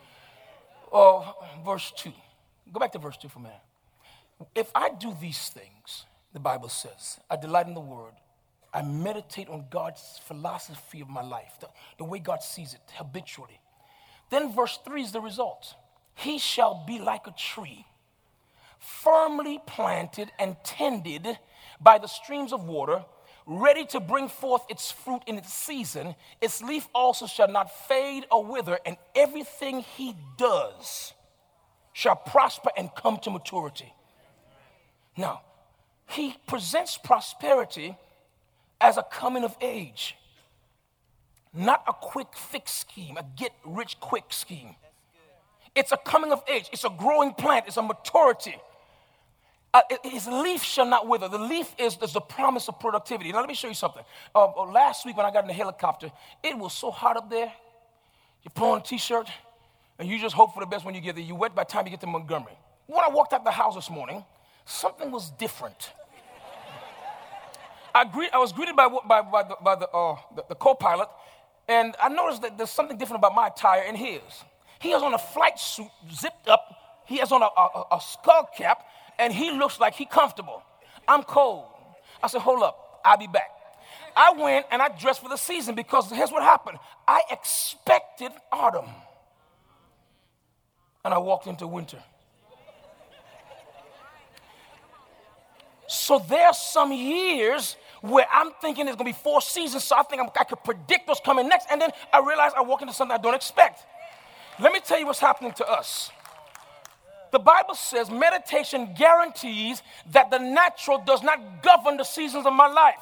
Uh, 0.92 1.32
verse 1.64 1.92
2. 1.96 2.12
Go 2.72 2.80
back 2.80 2.92
to 2.92 2.98
verse 2.98 3.16
2 3.16 3.28
for 3.28 3.38
a 3.38 3.42
minute. 3.42 3.60
If 4.54 4.70
I 4.74 4.90
do 4.90 5.16
these 5.20 5.48
things, 5.48 6.04
the 6.32 6.40
Bible 6.40 6.68
says, 6.68 7.18
I 7.30 7.36
delight 7.36 7.66
in 7.66 7.74
the 7.74 7.80
word, 7.80 8.12
I 8.72 8.82
meditate 8.82 9.48
on 9.48 9.64
God's 9.70 10.20
philosophy 10.26 11.00
of 11.00 11.08
my 11.08 11.22
life, 11.22 11.54
the, 11.60 11.68
the 11.96 12.04
way 12.04 12.18
God 12.18 12.42
sees 12.42 12.74
it 12.74 12.80
habitually. 12.94 13.60
Then 14.30 14.52
verse 14.52 14.78
3 14.84 15.02
is 15.02 15.12
the 15.12 15.20
result. 15.20 15.74
He 16.14 16.38
shall 16.38 16.84
be 16.86 16.98
like 16.98 17.26
a 17.26 17.32
tree, 17.32 17.86
firmly 18.78 19.60
planted 19.66 20.30
and 20.38 20.56
tended 20.62 21.38
by 21.80 21.98
the 21.98 22.08
streams 22.08 22.52
of 22.52 22.64
water, 22.64 23.04
ready 23.46 23.86
to 23.86 24.00
bring 24.00 24.28
forth 24.28 24.62
its 24.68 24.92
fruit 24.92 25.22
in 25.26 25.38
its 25.38 25.52
season. 25.52 26.14
Its 26.40 26.60
leaf 26.60 26.86
also 26.94 27.26
shall 27.26 27.48
not 27.48 27.88
fade 27.88 28.26
or 28.30 28.44
wither, 28.44 28.78
and 28.84 28.96
everything 29.14 29.80
he 29.96 30.14
does 30.36 31.14
shall 31.92 32.16
prosper 32.16 32.70
and 32.76 32.94
come 32.94 33.18
to 33.18 33.30
maturity. 33.30 33.92
Now, 35.16 35.42
he 36.08 36.36
presents 36.46 36.96
prosperity 36.96 37.96
as 38.80 38.96
a 38.96 39.02
coming 39.02 39.44
of 39.44 39.56
age, 39.60 40.16
not 41.52 41.82
a 41.88 41.92
quick 41.92 42.28
fix 42.34 42.72
scheme, 42.72 43.16
a 43.16 43.24
get 43.36 43.52
rich 43.64 43.98
quick 44.00 44.24
scheme. 44.30 44.76
It's 45.74 45.92
a 45.92 45.96
coming 45.96 46.32
of 46.32 46.42
age, 46.48 46.68
it's 46.72 46.84
a 46.84 46.90
growing 46.90 47.34
plant, 47.34 47.66
it's 47.66 47.76
a 47.76 47.82
maturity. 47.82 48.56
Uh, 49.74 49.82
his 50.02 50.26
leaf 50.26 50.62
shall 50.62 50.86
not 50.86 51.06
wither. 51.06 51.28
The 51.28 51.38
leaf 51.38 51.74
is, 51.78 51.98
is 52.02 52.14
the 52.14 52.20
promise 52.20 52.68
of 52.68 52.80
productivity. 52.80 53.32
Now, 53.32 53.40
let 53.40 53.48
me 53.48 53.54
show 53.54 53.68
you 53.68 53.74
something. 53.74 54.02
Uh, 54.34 54.46
uh 54.46 54.64
last 54.64 55.04
week, 55.04 55.16
when 55.16 55.26
I 55.26 55.30
got 55.30 55.44
in 55.44 55.48
the 55.48 55.54
helicopter, 55.54 56.10
it 56.42 56.56
was 56.56 56.72
so 56.72 56.90
hot 56.90 57.18
up 57.18 57.28
there. 57.28 57.52
You 58.42 58.50
put 58.50 58.70
on 58.70 58.78
a 58.78 58.82
t 58.82 58.96
shirt, 58.96 59.28
and 59.98 60.08
you 60.08 60.18
just 60.18 60.34
hope 60.34 60.54
for 60.54 60.60
the 60.60 60.66
best 60.66 60.84
when 60.84 60.94
you 60.94 61.00
get 61.00 61.16
there. 61.16 61.24
You 61.24 61.34
wet 61.34 61.54
by 61.54 61.64
the 61.64 61.70
time 61.70 61.86
you 61.86 61.90
get 61.90 62.00
to 62.00 62.06
Montgomery. 62.06 62.56
When 62.86 63.04
I 63.04 63.08
walked 63.08 63.32
out 63.32 63.44
the 63.44 63.50
house 63.50 63.74
this 63.74 63.90
morning, 63.90 64.24
something 64.64 65.10
was 65.10 65.30
different. 65.30 65.92
I, 67.94 68.04
greet, 68.04 68.30
I 68.32 68.38
was 68.38 68.52
greeted 68.52 68.76
by, 68.76 68.88
by, 68.88 69.22
by 69.22 69.42
the, 69.42 69.56
by 69.62 69.74
the, 69.74 69.88
uh, 69.88 70.16
the, 70.36 70.44
the 70.50 70.54
co-pilot, 70.54 71.08
and 71.66 71.96
I 72.00 72.08
noticed 72.08 72.42
that 72.42 72.56
there's 72.56 72.70
something 72.70 72.96
different 72.96 73.20
about 73.20 73.34
my 73.34 73.48
attire 73.48 73.82
and 73.82 73.96
his. 73.96 74.22
He 74.78 74.90
has 74.90 75.02
on 75.02 75.14
a 75.14 75.18
flight 75.18 75.58
suit, 75.58 75.90
zipped 76.12 76.48
up. 76.48 77.02
He 77.06 77.16
has 77.18 77.32
on 77.32 77.42
a, 77.42 77.46
a, 77.46 77.96
a 77.96 78.00
skull 78.00 78.48
cap, 78.56 78.84
and 79.18 79.32
he 79.32 79.50
looks 79.50 79.80
like 79.80 79.94
he 79.94 80.04
comfortable. 80.04 80.62
I'm 81.08 81.22
cold. 81.24 81.64
I 82.22 82.28
said, 82.28 82.42
hold 82.42 82.62
up, 82.62 83.00
I'll 83.04 83.18
be 83.18 83.26
back. 83.26 83.50
I 84.16 84.32
went 84.32 84.66
and 84.70 84.82
I 84.82 84.88
dressed 84.88 85.22
for 85.22 85.28
the 85.28 85.36
season 85.36 85.74
because 85.74 86.10
here's 86.10 86.30
what 86.30 86.42
happened. 86.42 86.78
I 87.06 87.22
expected 87.30 88.32
autumn. 88.52 88.88
And 91.08 91.14
I 91.14 91.18
walked 91.20 91.46
into 91.46 91.66
winter. 91.66 91.96
So 95.86 96.18
there's 96.18 96.58
some 96.58 96.92
years 96.92 97.78
where 98.02 98.26
I'm 98.30 98.50
thinking 98.60 98.84
there's 98.84 98.98
gonna 98.98 99.08
be 99.08 99.16
four 99.16 99.40
seasons, 99.40 99.84
so 99.84 99.96
I 99.96 100.02
think 100.02 100.20
I'm, 100.20 100.28
i 100.38 100.44
could 100.44 100.62
predict 100.62 101.08
what's 101.08 101.20
coming 101.20 101.48
next, 101.48 101.68
and 101.70 101.80
then 101.80 101.92
I 102.12 102.18
realize 102.20 102.52
I 102.54 102.60
walk 102.60 102.82
into 102.82 102.92
something 102.92 103.16
I 103.16 103.22
don't 103.22 103.32
expect. 103.32 103.86
Let 104.60 104.70
me 104.70 104.80
tell 104.80 104.98
you 104.98 105.06
what's 105.06 105.18
happening 105.18 105.52
to 105.52 105.66
us. 105.66 106.10
The 107.32 107.38
Bible 107.38 107.74
says 107.74 108.10
meditation 108.10 108.92
guarantees 108.94 109.82
that 110.10 110.30
the 110.30 110.36
natural 110.36 110.98
does 110.98 111.22
not 111.22 111.62
govern 111.62 111.96
the 111.96 112.04
seasons 112.04 112.44
of 112.44 112.52
my 112.52 112.66
life. 112.66 113.00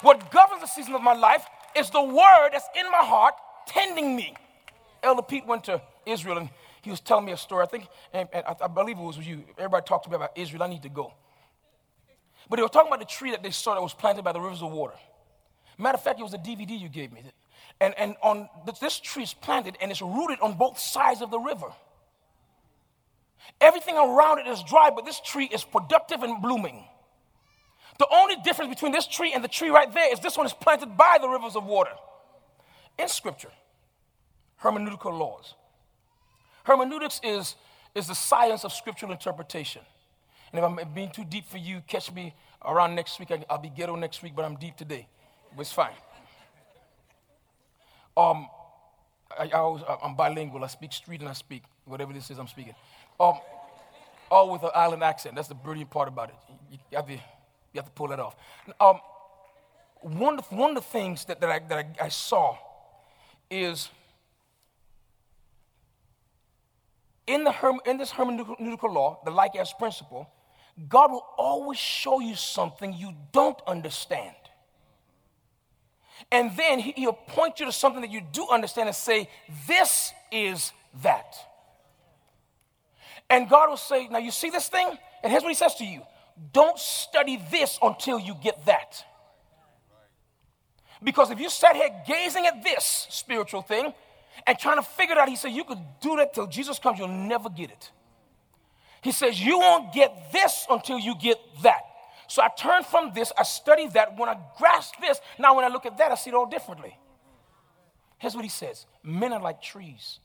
What 0.00 0.30
governs 0.30 0.62
the 0.62 0.66
season 0.66 0.94
of 0.94 1.02
my 1.02 1.12
life 1.12 1.44
is 1.76 1.90
the 1.90 2.02
word 2.02 2.50
that's 2.52 2.68
in 2.74 2.90
my 2.90 3.04
heart 3.04 3.34
tending 3.66 4.16
me. 4.16 4.34
Elder 5.02 5.20
Pete 5.20 5.44
went 5.46 5.64
to 5.64 5.82
Israel 6.06 6.38
and 6.38 6.48
he 6.86 6.90
was 6.92 7.00
telling 7.00 7.24
me 7.24 7.32
a 7.32 7.36
story. 7.36 7.64
I 7.64 7.66
think, 7.66 7.88
and, 8.12 8.28
and 8.32 8.46
I, 8.46 8.54
I 8.62 8.68
believe 8.68 8.96
it 8.96 9.02
was 9.02 9.18
with 9.18 9.26
you. 9.26 9.42
Everybody 9.58 9.84
talked 9.84 10.04
to 10.04 10.10
me 10.10 10.14
about 10.14 10.38
Israel. 10.38 10.62
I 10.62 10.68
need 10.68 10.84
to 10.84 10.88
go. 10.88 11.12
But 12.48 12.56
they 12.56 12.62
were 12.62 12.68
talking 12.68 12.86
about 12.86 13.00
the 13.00 13.12
tree 13.12 13.32
that 13.32 13.42
they 13.42 13.50
saw 13.50 13.74
that 13.74 13.82
was 13.82 13.92
planted 13.92 14.22
by 14.22 14.30
the 14.30 14.40
rivers 14.40 14.62
of 14.62 14.70
water. 14.70 14.94
Matter 15.78 15.96
of 15.96 16.04
fact, 16.04 16.20
it 16.20 16.22
was 16.22 16.32
a 16.32 16.38
DVD 16.38 16.78
you 16.78 16.88
gave 16.88 17.12
me. 17.12 17.22
And, 17.80 17.92
and 17.98 18.14
on 18.22 18.48
this 18.80 19.00
tree 19.00 19.24
is 19.24 19.34
planted 19.34 19.76
and 19.80 19.90
it's 19.90 20.00
rooted 20.00 20.38
on 20.38 20.56
both 20.56 20.78
sides 20.78 21.22
of 21.22 21.32
the 21.32 21.40
river. 21.40 21.72
Everything 23.60 23.96
around 23.96 24.38
it 24.38 24.46
is 24.46 24.62
dry, 24.62 24.90
but 24.94 25.04
this 25.04 25.20
tree 25.20 25.50
is 25.52 25.64
productive 25.64 26.22
and 26.22 26.40
blooming. 26.40 26.84
The 27.98 28.06
only 28.12 28.36
difference 28.44 28.72
between 28.72 28.92
this 28.92 29.08
tree 29.08 29.32
and 29.32 29.42
the 29.42 29.48
tree 29.48 29.70
right 29.70 29.92
there 29.92 30.12
is 30.12 30.20
this 30.20 30.36
one 30.36 30.46
is 30.46 30.52
planted 30.52 30.96
by 30.96 31.18
the 31.20 31.28
rivers 31.28 31.56
of 31.56 31.64
water. 31.64 31.90
In 32.96 33.08
scripture, 33.08 33.50
hermeneutical 34.62 35.18
laws. 35.18 35.56
Hermeneutics 36.66 37.20
is, 37.22 37.54
is 37.94 38.08
the 38.08 38.14
science 38.14 38.64
of 38.64 38.72
scriptural 38.72 39.12
interpretation. 39.12 39.82
And 40.52 40.58
if 40.58 40.64
I'm 40.64 40.92
being 40.92 41.10
too 41.10 41.24
deep 41.24 41.48
for 41.48 41.58
you, 41.58 41.80
catch 41.86 42.12
me 42.12 42.34
around 42.64 42.96
next 42.96 43.20
week. 43.20 43.30
I'll 43.48 43.58
be 43.58 43.68
ghetto 43.70 43.94
next 43.94 44.20
week, 44.20 44.32
but 44.34 44.44
I'm 44.44 44.56
deep 44.56 44.76
today. 44.76 45.06
It's 45.56 45.72
fine. 45.72 45.92
Um, 48.16 48.48
I, 49.38 49.48
I 49.52 50.04
am 50.04 50.16
bilingual. 50.16 50.64
I 50.64 50.66
speak 50.66 50.92
street 50.92 51.20
and 51.20 51.28
I 51.28 51.34
speak 51.34 51.62
whatever 51.84 52.12
this 52.12 52.30
is 52.32 52.38
I'm 52.38 52.48
speaking. 52.48 52.74
Um, 53.20 53.38
all 54.28 54.50
with 54.50 54.64
an 54.64 54.70
island 54.74 55.04
accent. 55.04 55.36
That's 55.36 55.48
the 55.48 55.54
brilliant 55.54 55.90
part 55.90 56.08
about 56.08 56.30
it. 56.30 56.34
You, 56.70 56.78
you, 56.90 56.96
have, 56.96 57.06
to, 57.06 57.12
you 57.12 57.20
have 57.76 57.84
to 57.84 57.92
pull 57.92 58.08
that 58.08 58.18
off. 58.18 58.34
Um, 58.80 58.98
one, 60.00 60.40
of, 60.40 60.50
one 60.50 60.70
of 60.70 60.76
the 60.76 60.90
things 60.90 61.26
that, 61.26 61.40
that, 61.40 61.48
I, 61.48 61.60
that 61.60 61.78
I, 62.00 62.06
I 62.06 62.08
saw 62.08 62.56
is 63.48 63.88
in, 67.26 67.44
the 67.44 67.52
herm, 67.52 67.80
in 67.86 67.96
this 67.96 68.12
hermeneutical 68.12 68.92
law, 68.92 69.20
the 69.24 69.30
like 69.30 69.56
as 69.56 69.72
principle, 69.72 70.30
God 70.88 71.10
will 71.10 71.26
always 71.38 71.78
show 71.78 72.20
you 72.20 72.34
something 72.34 72.92
you 72.92 73.14
don't 73.32 73.58
understand. 73.66 74.34
And 76.30 76.56
then 76.56 76.78
he'll 76.78 77.12
point 77.12 77.60
you 77.60 77.66
to 77.66 77.72
something 77.72 78.00
that 78.00 78.10
you 78.10 78.20
do 78.32 78.46
understand 78.48 78.88
and 78.88 78.96
say, 78.96 79.28
This 79.66 80.12
is 80.32 80.72
that. 81.02 81.36
And 83.28 83.48
God 83.48 83.68
will 83.68 83.76
say, 83.76 84.08
Now 84.08 84.18
you 84.18 84.30
see 84.30 84.50
this 84.50 84.68
thing? 84.68 84.96
And 85.22 85.30
here's 85.30 85.42
what 85.42 85.50
he 85.50 85.54
says 85.54 85.74
to 85.76 85.84
you 85.84 86.02
Don't 86.52 86.78
study 86.78 87.42
this 87.50 87.78
until 87.82 88.18
you 88.18 88.34
get 88.42 88.64
that. 88.66 89.04
Because 91.02 91.30
if 91.30 91.38
you 91.38 91.50
sat 91.50 91.76
here 91.76 91.90
gazing 92.06 92.46
at 92.46 92.62
this 92.62 93.06
spiritual 93.10 93.62
thing 93.62 93.92
and 94.46 94.58
trying 94.58 94.76
to 94.76 94.82
figure 94.82 95.14
it 95.14 95.18
out, 95.18 95.28
he 95.28 95.36
said, 95.36 95.52
You 95.52 95.64
could 95.64 95.78
do 96.00 96.16
that 96.16 96.34
till 96.34 96.46
Jesus 96.46 96.78
comes, 96.78 96.98
you'll 96.98 97.08
never 97.08 97.48
get 97.48 97.70
it. 97.70 97.90
He 99.02 99.12
says, 99.12 99.40
You 99.40 99.58
won't 99.58 99.92
get 99.92 100.32
this 100.32 100.66
until 100.68 100.98
you 100.98 101.14
get 101.20 101.38
that. 101.62 101.82
So 102.28 102.42
I 102.42 102.48
turn 102.48 102.82
from 102.82 103.12
this, 103.14 103.32
I 103.38 103.44
study 103.44 103.88
that. 103.88 104.18
When 104.18 104.28
I 104.28 104.36
grasp 104.58 104.94
this, 105.00 105.20
now 105.38 105.54
when 105.54 105.64
I 105.64 105.68
look 105.68 105.86
at 105.86 105.96
that, 105.98 106.10
I 106.10 106.16
see 106.16 106.30
it 106.30 106.34
all 106.34 106.46
differently. 106.46 106.98
Here's 108.18 108.34
what 108.34 108.44
he 108.44 108.50
says 108.50 108.86
Men 109.02 109.32
are 109.32 109.40
like 109.40 109.62
trees. 109.62 110.18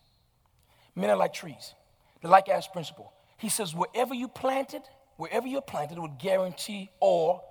Men 0.96 1.10
are 1.10 1.16
like 1.16 1.34
trees. 1.34 1.74
The 2.22 2.28
like 2.28 2.50
as 2.50 2.68
principle. 2.68 3.14
He 3.38 3.50
says, 3.50 3.74
Wherever 3.74 4.14
you 4.14 4.28
planted, 4.28 4.82
wherever 5.18 5.48
you're 5.48 5.62
planted, 5.62 5.98
it 5.98 6.02
will 6.02 6.18
guarantee 6.20 6.90
or 7.00 7.42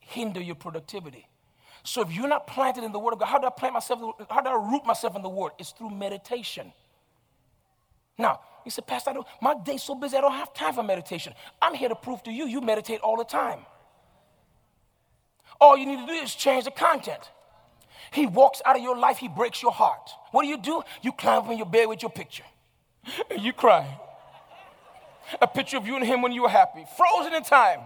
hinder 0.00 0.40
your 0.40 0.54
productivity. 0.54 1.26
So 1.84 2.02
if 2.02 2.12
you're 2.12 2.28
not 2.28 2.46
planted 2.46 2.84
in 2.84 2.92
the 2.92 2.98
Word 2.98 3.12
of 3.12 3.20
God, 3.20 3.26
how 3.26 3.38
do 3.38 3.46
I 3.46 3.50
plant 3.50 3.74
myself? 3.74 4.00
How 4.30 4.40
do 4.40 4.50
I 4.50 4.70
root 4.70 4.84
myself 4.84 5.16
in 5.16 5.22
the 5.22 5.28
Word? 5.28 5.52
It's 5.58 5.70
through 5.70 5.90
meditation. 5.90 6.72
Now, 8.18 8.40
you 8.64 8.70
said, 8.70 8.86
Pastor, 8.86 9.14
my 9.40 9.54
day's 9.64 9.82
so 9.82 9.94
busy, 9.94 10.16
I 10.16 10.20
don't 10.20 10.32
have 10.32 10.52
time 10.52 10.74
for 10.74 10.82
meditation. 10.82 11.32
I'm 11.62 11.74
here 11.74 11.88
to 11.88 11.94
prove 11.94 12.22
to 12.24 12.32
you, 12.32 12.46
you 12.46 12.60
meditate 12.60 13.00
all 13.00 13.16
the 13.16 13.24
time. 13.24 13.60
All 15.60 15.76
you 15.76 15.86
need 15.86 16.00
to 16.00 16.06
do 16.06 16.12
is 16.12 16.34
change 16.34 16.64
the 16.64 16.70
content. 16.70 17.30
He 18.12 18.26
walks 18.26 18.60
out 18.64 18.76
of 18.76 18.82
your 18.82 18.96
life, 18.96 19.18
he 19.18 19.28
breaks 19.28 19.62
your 19.62 19.72
heart. 19.72 20.10
What 20.32 20.42
do 20.42 20.48
you 20.48 20.58
do? 20.58 20.82
You 21.02 21.12
climb 21.12 21.44
up 21.44 21.50
in 21.50 21.58
your 21.58 21.66
bed 21.66 21.86
with 21.86 22.02
your 22.02 22.10
picture. 22.10 22.44
And 23.30 23.40
you 23.40 23.52
cry. 23.52 23.98
A 25.40 25.46
picture 25.46 25.76
of 25.76 25.86
you 25.86 25.96
and 25.96 26.04
him 26.04 26.22
when 26.22 26.32
you 26.32 26.42
were 26.42 26.48
happy, 26.48 26.84
frozen 26.96 27.34
in 27.34 27.42
time. 27.42 27.80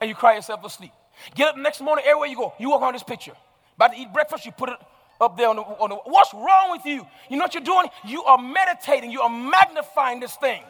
And 0.00 0.08
you 0.08 0.14
cry 0.14 0.34
yourself 0.34 0.62
to 0.62 0.70
sleep. 0.70 0.92
Get 1.34 1.48
up 1.48 1.56
the 1.56 1.62
next 1.62 1.80
morning, 1.80 2.04
everywhere 2.06 2.28
you 2.28 2.36
go, 2.36 2.54
you 2.58 2.70
walk 2.70 2.82
on 2.82 2.92
this 2.92 3.02
picture. 3.02 3.32
About 3.76 3.92
to 3.92 3.98
eat 3.98 4.12
breakfast, 4.12 4.46
you 4.46 4.52
put 4.52 4.70
it 4.70 4.76
up 5.20 5.36
there 5.36 5.48
on 5.48 5.56
the, 5.56 5.62
on 5.62 5.90
the. 5.90 5.96
What's 5.96 6.32
wrong 6.34 6.70
with 6.72 6.84
you? 6.84 7.06
You 7.28 7.36
know 7.36 7.44
what 7.44 7.54
you're 7.54 7.62
doing? 7.62 7.88
You 8.04 8.22
are 8.24 8.38
meditating, 8.38 9.10
you 9.10 9.20
are 9.20 9.30
magnifying 9.30 10.20
this 10.20 10.34
thing. 10.36 10.62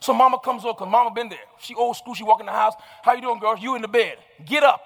So 0.00 0.12
mama 0.12 0.38
comes 0.44 0.64
over, 0.64 0.74
because 0.74 0.90
mama 0.90 1.12
been 1.12 1.28
there. 1.28 1.38
She 1.60 1.74
old 1.74 1.96
school, 1.96 2.14
she 2.14 2.24
walk 2.24 2.40
in 2.40 2.46
the 2.46 2.52
house. 2.52 2.74
How 3.04 3.12
you 3.12 3.22
doing, 3.22 3.38
girl? 3.38 3.56
You 3.56 3.76
in 3.76 3.82
the 3.82 3.88
bed. 3.88 4.18
Get 4.44 4.64
up. 4.64 4.84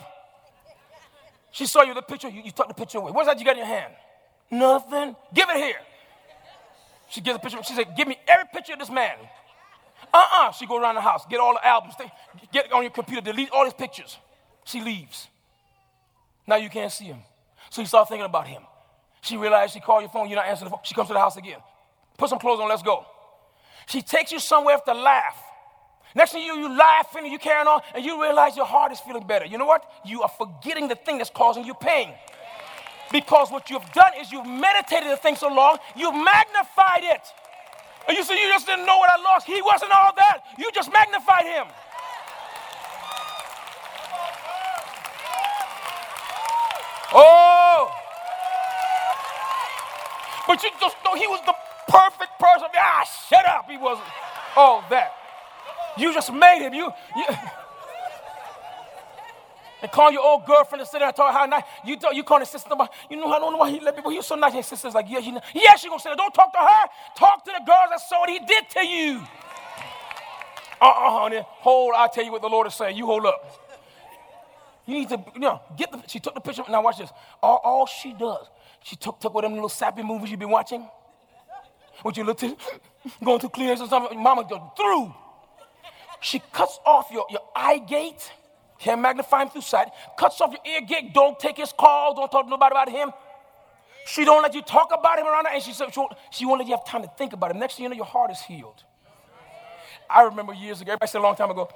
She 1.53 1.65
saw 1.65 1.83
you 1.83 1.95
the 1.95 2.03
picture, 2.03 2.29
you, 2.29 2.43
you 2.43 2.51
took 2.51 2.69
the 2.69 2.75
picture 2.75 2.99
away. 2.99 3.13
What's 3.13 3.27
that 3.29 3.39
you 3.39 3.45
got 3.47 3.53
in 3.53 3.59
your 3.59 3.67
hand? 3.67 3.95
Nothing. 4.51 5.17
Give 5.33 5.49
it 5.49 5.57
here. 5.57 5.81
She 7.09 7.23
gives 7.23 7.37
a 7.37 7.39
picture. 7.39 7.63
She 7.63 7.73
said, 7.73 7.97
Give 7.97 8.07
me 8.07 8.19
every 8.29 8.45
picture 8.53 8.75
of 8.75 8.79
this 8.79 8.91
man. 8.91 9.17
Uh 10.13 10.25
uh 10.33 10.53
She 10.53 10.67
go 10.67 10.81
around 10.81 10.95
the 10.95 11.01
house, 11.01 11.25
get 11.29 11.41
all 11.41 11.55
the 11.55 11.67
albums, 11.67 11.95
get 12.53 12.73
on 12.73 12.83
your 12.83 12.91
computer, 12.91 13.21
delete 13.21 13.51
all 13.51 13.65
his 13.65 13.75
pictures. 13.75 14.17
She 14.65 14.81
leaves. 14.81 15.29
Now 16.47 16.57
you 16.57 16.71
can't 16.71 16.93
see 16.93 17.07
him. 17.07 17.19
So 17.71 17.81
you 17.81 17.87
start 17.87 18.09
thinking 18.09 18.27
about 18.27 18.47
him. 18.47 18.63
She 19.21 19.37
realized 19.37 19.73
she 19.73 19.81
called 19.81 20.03
your 20.03 20.11
phone, 20.11 20.29
you're 20.29 20.37
not 20.37 20.47
answering 20.47 20.71
the 20.71 20.77
phone. 20.77 20.85
She 20.85 20.95
comes 20.95 21.09
to 21.09 21.15
the 21.15 21.21
house 21.21 21.37
again. 21.37 21.59
Put 22.17 22.31
some 22.31 22.39
clothes 22.39 22.61
on, 22.61 22.69
let's 22.69 22.83
go. 22.83 23.05
She 23.87 24.03
takes 24.03 24.33
you 24.33 24.39
somewhere 24.39 24.79
to 24.85 24.95
laugh. 24.95 25.37
Next 26.15 26.33
thing 26.33 26.45
you, 26.45 26.57
you 26.57 26.77
laughing 26.77 27.25
and 27.25 27.33
you 27.33 27.39
carrying 27.39 27.67
on, 27.67 27.81
and 27.95 28.05
you 28.05 28.23
realize 28.23 28.57
your 28.57 28.67
heart 28.67 28.91
is 28.93 29.01
feeling 29.01 29.27
better. 29.27 29.45
You 29.45 29.59
know 29.59 29.67
what? 29.67 29.85
You 30.05 30.23
are 30.23 30.31
forgetting 30.39 30.89
the 30.89 30.95
thing 30.95 31.19
that's 31.19 31.31
causing 31.31 31.65
you 31.65 31.75
pain. 31.75 32.15
Because 33.13 33.51
what 33.51 33.69
you've 33.69 33.85
done 33.93 34.13
is 34.21 34.33
you've 34.33 34.47
meditated 34.47 35.11
the 35.11 35.17
thing 35.17 35.37
so 35.37 35.49
long, 35.49 35.79
you've 35.95 36.15
magnified 36.15 37.03
it. 37.03 37.21
And 38.09 38.17
you 38.17 38.25
say, 38.25 38.35
You 38.41 38.49
just 38.49 38.67
didn't 38.67 38.87
know 38.87 38.99
what 38.99 39.11
I 39.11 39.21
lost. 39.23 39.47
He 39.47 39.61
wasn't 39.63 39.93
all 39.93 40.13
that. 40.17 40.41
You 40.59 40.71
just 40.73 40.93
magnified 40.93 41.45
him. 41.47 41.67
Oh! 47.13 47.91
But 50.47 50.63
you 50.63 50.71
just 50.81 50.97
know 51.05 51.15
he 51.15 51.27
was 51.27 51.41
the 51.47 51.55
perfect 51.89 52.39
person. 52.39 52.69
Ah, 52.77 53.05
shut 53.29 53.47
up. 53.47 53.69
He 53.69 53.77
wasn't 53.77 54.07
all 54.57 54.85
that. 54.91 55.13
You 55.99 56.13
just 56.13 56.33
made 56.33 56.61
him. 56.61 56.75
You, 56.75 56.93
you 57.17 57.25
and 59.83 59.91
call 59.93 60.11
your 60.11 60.23
old 60.23 60.47
girlfriend 60.47 60.81
and 60.81 60.89
sit 60.89 60.99
there 60.99 61.09
and 61.09 61.17
tell 61.17 61.27
her 61.27 61.33
how 61.33 61.47
nice 61.47 61.65
you 61.85 61.97
you 62.13 62.23
call 62.25 62.41
his 62.41 62.49
sister. 62.49 62.71
You 63.11 63.17
know 63.17 63.27
I 63.33 63.39
don't 63.39 63.53
know 63.53 63.59
why 63.59 63.71
he 63.71 63.81
let 63.81 63.97
me. 63.97 64.03
He 64.11 64.17
was 64.17 64.27
so 64.27 64.35
nice. 64.35 64.55
His 64.55 64.67
sister's 64.67 64.95
like, 64.95 65.07
yeah, 65.09 65.21
she, 65.21 65.33
yeah, 65.55 65.77
she 65.77 65.89
gonna 65.89 66.01
there. 66.03 66.17
Don't 66.17 66.33
talk 66.35 66.53
to 66.53 66.59
her. 66.59 66.87
Talk 67.17 67.45
to 67.45 67.53
the 67.53 67.65
girls 67.67 67.91
that 67.91 68.01
saw 68.01 68.21
what 68.21 68.31
he 68.31 68.39
did 68.41 68.69
to 68.71 68.87
you. 68.87 69.23
Uh-uh, 70.81 71.21
honey. 71.21 71.41
Hold. 71.43 71.95
I'll 71.97 72.09
tell 72.09 72.25
you 72.25 72.33
what 72.33 72.43
the 72.43 72.49
Lord 72.49 72.67
is 72.67 72.75
saying. 72.75 72.97
You 72.97 73.07
hold 73.07 73.27
up. 73.27 73.63
You 74.87 74.95
need 74.95 75.09
to, 75.09 75.25
you 75.35 75.41
know, 75.41 75.61
get 75.77 75.91
the. 75.93 76.03
She 76.07 76.21
took 76.21 76.35
the 76.35 76.41
picture. 76.41 76.63
Now 76.69 76.83
watch 76.83 76.99
this. 76.99 77.11
All, 77.43 77.61
all 77.65 77.87
she 77.87 78.13
does, 78.13 78.47
she 78.85 78.97
took 78.97 79.21
took 79.21 79.35
one 79.35 79.45
of 79.45 79.51
them 79.51 79.57
little 79.57 79.69
sappy 79.69 80.03
movies 80.03 80.31
you've 80.31 80.41
been 80.41 80.51
watching. 80.51 80.89
What 82.03 82.17
you 82.17 82.25
look 82.25 82.39
to, 82.39 82.57
going 83.25 83.41
to 83.41 83.49
cleaners 83.49 83.81
or 83.81 83.89
something. 83.89 84.21
Mama 84.23 84.47
goes 84.49 84.61
through. 84.77 85.15
She 86.21 86.41
cuts 86.53 86.79
off 86.85 87.09
your, 87.13 87.27
your 87.31 87.43
eye 87.55 87.79
gate, 87.79 88.31
can't 88.79 89.01
magnify 89.01 89.43
him 89.43 89.49
through 89.49 89.63
sight, 89.63 89.89
cuts 90.19 90.41
off 90.41 90.53
your 90.53 90.75
ear 90.75 90.81
gig. 90.83 91.13
don't 91.13 91.39
take 91.39 91.57
his 91.57 91.73
calls, 91.73 92.17
don't 92.17 92.31
talk 92.31 92.45
to 92.45 92.51
nobody 92.51 92.73
about 92.73 92.91
him. 92.91 93.13
She 94.07 94.25
don't 94.25 94.43
let 94.43 94.55
you 94.55 94.63
talk 94.63 94.91
about 94.97 95.19
him 95.19 95.27
around 95.27 95.47
her, 95.47 95.53
and 95.53 95.63
she 95.63 95.73
said 95.73 95.93
she 95.93 95.99
won't, 95.99 96.13
she 96.31 96.47
won't 96.47 96.61
let 96.61 96.69
you 96.69 96.77
have 96.77 96.87
time 96.87 97.03
to 97.03 97.11
think 97.19 97.33
about 97.33 97.51
him. 97.51 97.59
Next 97.59 97.77
thing 97.77 97.85
you 97.85 97.89
know, 97.89 97.97
your 97.97 98.05
heart 98.05 98.31
is 98.31 98.41
healed. 98.41 98.85
I 100.09 100.23
remember 100.23 100.55
years 100.55 100.81
ago, 100.81 100.93
everybody 100.93 101.11
said 101.11 101.19
a 101.19 101.23
long 101.23 101.35
time 101.35 101.51
ago, 101.51 101.69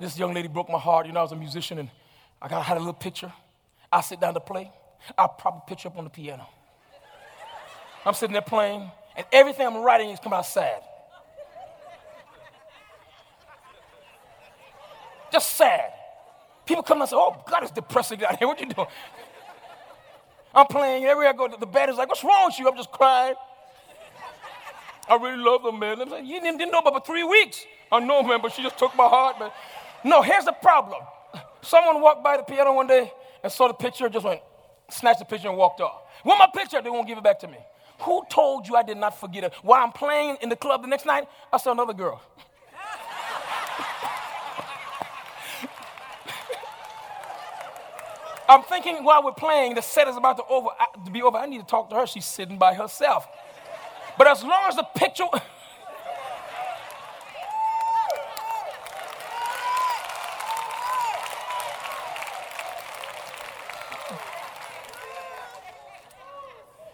this 0.00 0.18
young 0.18 0.32
lady 0.32 0.48
broke 0.48 0.70
my 0.70 0.78
heart. 0.78 1.06
You 1.06 1.12
know, 1.12 1.20
I 1.20 1.22
was 1.22 1.32
a 1.32 1.36
musician 1.36 1.78
and 1.78 1.90
I 2.40 2.48
got 2.48 2.64
had 2.64 2.76
a 2.76 2.80
little 2.80 2.94
picture. 2.94 3.32
I 3.92 4.00
sit 4.00 4.20
down 4.20 4.34
to 4.34 4.40
play. 4.40 4.70
I 5.16 5.26
prop 5.26 5.64
a 5.64 5.68
picture 5.68 5.88
up 5.88 5.98
on 5.98 6.04
the 6.04 6.10
piano. 6.10 6.46
I'm 8.06 8.14
sitting 8.14 8.32
there 8.32 8.42
playing, 8.42 8.90
and 9.16 9.26
everything 9.32 9.66
I'm 9.66 9.78
writing 9.78 10.10
is 10.10 10.20
coming 10.20 10.38
out 10.38 10.46
sad. 10.46 10.82
Just 15.34 15.56
sad. 15.56 15.92
People 16.64 16.84
come 16.84 17.00
and 17.00 17.10
say, 17.10 17.16
Oh, 17.18 17.42
God, 17.50 17.64
it's 17.64 17.72
depressing 17.72 18.20
down 18.20 18.36
here. 18.38 18.46
What 18.46 18.60
you 18.60 18.66
doing? 18.66 18.86
I'm 20.54 20.66
playing. 20.66 21.04
Everywhere 21.06 21.30
I 21.30 21.32
go, 21.32 21.48
the 21.48 21.66
band 21.66 21.90
is 21.90 21.96
like, 21.96 22.08
What's 22.08 22.22
wrong 22.22 22.46
with 22.46 22.58
you? 22.60 22.68
I'm 22.68 22.76
just 22.76 22.92
crying. 22.92 23.34
I 25.08 25.16
really 25.16 25.38
love 25.38 25.64
the 25.64 25.72
man. 25.72 26.00
I'm 26.00 26.08
like, 26.08 26.24
You 26.24 26.40
didn't, 26.40 26.58
didn't 26.58 26.70
know 26.70 26.78
about 26.78 27.04
for 27.04 27.12
three 27.12 27.24
weeks. 27.24 27.64
I 27.90 27.98
know, 27.98 28.22
man, 28.22 28.38
but 28.42 28.52
she 28.52 28.62
just 28.62 28.78
took 28.78 28.94
my 28.94 29.08
heart, 29.08 29.40
man. 29.40 29.50
No, 30.04 30.22
here's 30.22 30.44
the 30.44 30.52
problem. 30.52 31.02
Someone 31.62 32.00
walked 32.00 32.22
by 32.22 32.36
the 32.36 32.44
piano 32.44 32.72
one 32.72 32.86
day 32.86 33.12
and 33.42 33.50
saw 33.52 33.66
the 33.66 33.74
picture, 33.74 34.08
just 34.08 34.24
went, 34.24 34.40
snatched 34.88 35.18
the 35.18 35.24
picture 35.24 35.48
and 35.48 35.56
walked 35.56 35.80
off. 35.80 36.00
Want 36.24 36.38
my 36.38 36.48
picture? 36.62 36.80
They 36.80 36.90
won't 36.90 37.08
give 37.08 37.18
it 37.18 37.24
back 37.24 37.40
to 37.40 37.48
me. 37.48 37.58
Who 38.02 38.22
told 38.30 38.68
you 38.68 38.76
I 38.76 38.84
did 38.84 38.98
not 38.98 39.18
forget 39.18 39.42
it? 39.42 39.54
While 39.62 39.82
I'm 39.82 39.90
playing 39.90 40.36
in 40.42 40.48
the 40.48 40.56
club 40.56 40.82
the 40.82 40.88
next 40.88 41.06
night, 41.06 41.24
I 41.52 41.56
saw 41.56 41.72
another 41.72 41.92
girl. 41.92 42.22
I'm 48.54 48.62
thinking 48.62 49.02
while 49.02 49.24
we're 49.24 49.32
playing, 49.32 49.74
the 49.74 49.82
set 49.82 50.06
is 50.06 50.16
about 50.16 50.36
to, 50.36 50.44
over, 50.48 50.68
to 51.04 51.10
be 51.10 51.22
over. 51.22 51.36
I 51.36 51.46
need 51.46 51.58
to 51.58 51.66
talk 51.66 51.90
to 51.90 51.96
her. 51.96 52.06
She's 52.06 52.24
sitting 52.24 52.56
by 52.56 52.72
herself. 52.74 53.26
But 54.16 54.28
as 54.28 54.44
long 54.44 54.62
as 54.68 54.76
the 54.76 54.84
picture. 54.94 55.24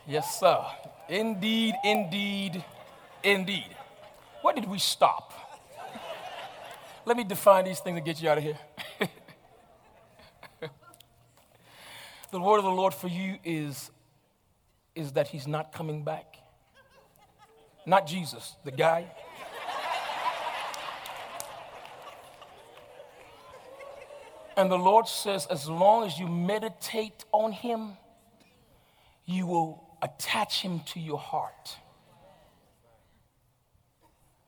yes, 0.08 0.40
sir. 0.40 0.64
Indeed, 1.10 1.74
indeed, 1.84 2.64
indeed. 3.22 3.76
Where 4.40 4.54
did 4.54 4.66
we 4.66 4.78
stop? 4.78 5.34
Let 7.04 7.18
me 7.18 7.24
define 7.24 7.66
these 7.66 7.80
things 7.80 7.98
and 7.98 8.06
get 8.06 8.22
you 8.22 8.30
out 8.30 8.38
of 8.38 8.44
here. 8.44 8.58
the 12.30 12.40
word 12.40 12.58
of 12.58 12.64
the 12.64 12.70
Lord 12.70 12.94
for 12.94 13.08
you 13.08 13.38
is, 13.44 13.90
is 14.94 15.12
that 15.12 15.28
he's 15.28 15.46
not 15.46 15.72
coming 15.72 16.04
back. 16.04 16.36
Not 17.86 18.06
Jesus, 18.06 18.56
the 18.64 18.70
guy. 18.70 19.06
And 24.56 24.70
the 24.70 24.78
Lord 24.78 25.08
says, 25.08 25.46
as 25.46 25.68
long 25.68 26.06
as 26.06 26.18
you 26.18 26.28
meditate 26.28 27.24
on 27.32 27.52
him, 27.52 27.92
you 29.24 29.46
will 29.46 29.82
attach 30.02 30.60
him 30.60 30.80
to 30.92 31.00
your 31.00 31.18
heart. 31.18 31.76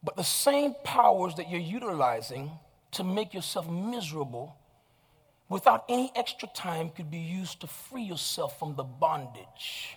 But 0.02 0.16
the 0.16 0.24
same 0.24 0.74
powers 0.84 1.36
that 1.36 1.50
you're 1.50 1.60
utilizing 1.60 2.50
to 2.92 3.04
make 3.04 3.32
yourself 3.32 3.70
miserable 3.70 4.56
without 5.52 5.84
any 5.88 6.10
extra 6.16 6.48
time 6.54 6.88
could 6.88 7.10
be 7.10 7.18
used 7.18 7.60
to 7.60 7.66
free 7.66 8.02
yourself 8.02 8.58
from 8.58 8.74
the 8.74 8.82
bondage. 8.82 9.96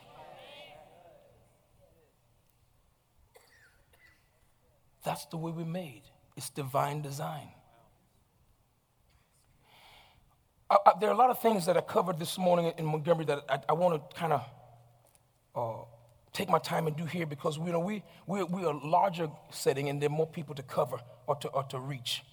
That's 5.05 5.25
the 5.27 5.37
way 5.37 5.51
we're 5.51 5.65
made. 5.65 6.01
It's 6.35 6.49
divine 6.49 7.01
design. 7.01 7.47
I, 10.69 10.77
I, 10.85 10.91
there 10.99 11.09
are 11.09 11.13
a 11.13 11.17
lot 11.17 11.29
of 11.29 11.39
things 11.39 11.65
that 11.67 11.77
I 11.77 11.81
covered 11.81 12.19
this 12.19 12.37
morning 12.37 12.73
in 12.77 12.85
Montgomery 12.85 13.25
that 13.25 13.45
I, 13.47 13.59
I 13.69 13.73
want 13.73 14.09
to 14.09 14.17
kind 14.17 14.33
of 14.33 14.43
uh, 15.55 15.85
take 16.33 16.49
my 16.49 16.59
time 16.59 16.87
and 16.87 16.97
do 16.97 17.05
here 17.05 17.25
because 17.25 17.57
you 17.57 17.71
know, 17.71 17.79
we, 17.79 18.03
we, 18.27 18.43
we 18.43 18.65
are 18.65 18.73
a 18.73 18.87
larger 18.87 19.29
setting 19.51 19.87
and 19.89 20.01
there 20.01 20.09
are 20.09 20.11
more 20.11 20.27
people 20.27 20.55
to 20.55 20.63
cover 20.63 20.99
or 21.27 21.35
to, 21.37 21.47
or 21.49 21.63
to 21.63 21.79
reach. 21.79 22.23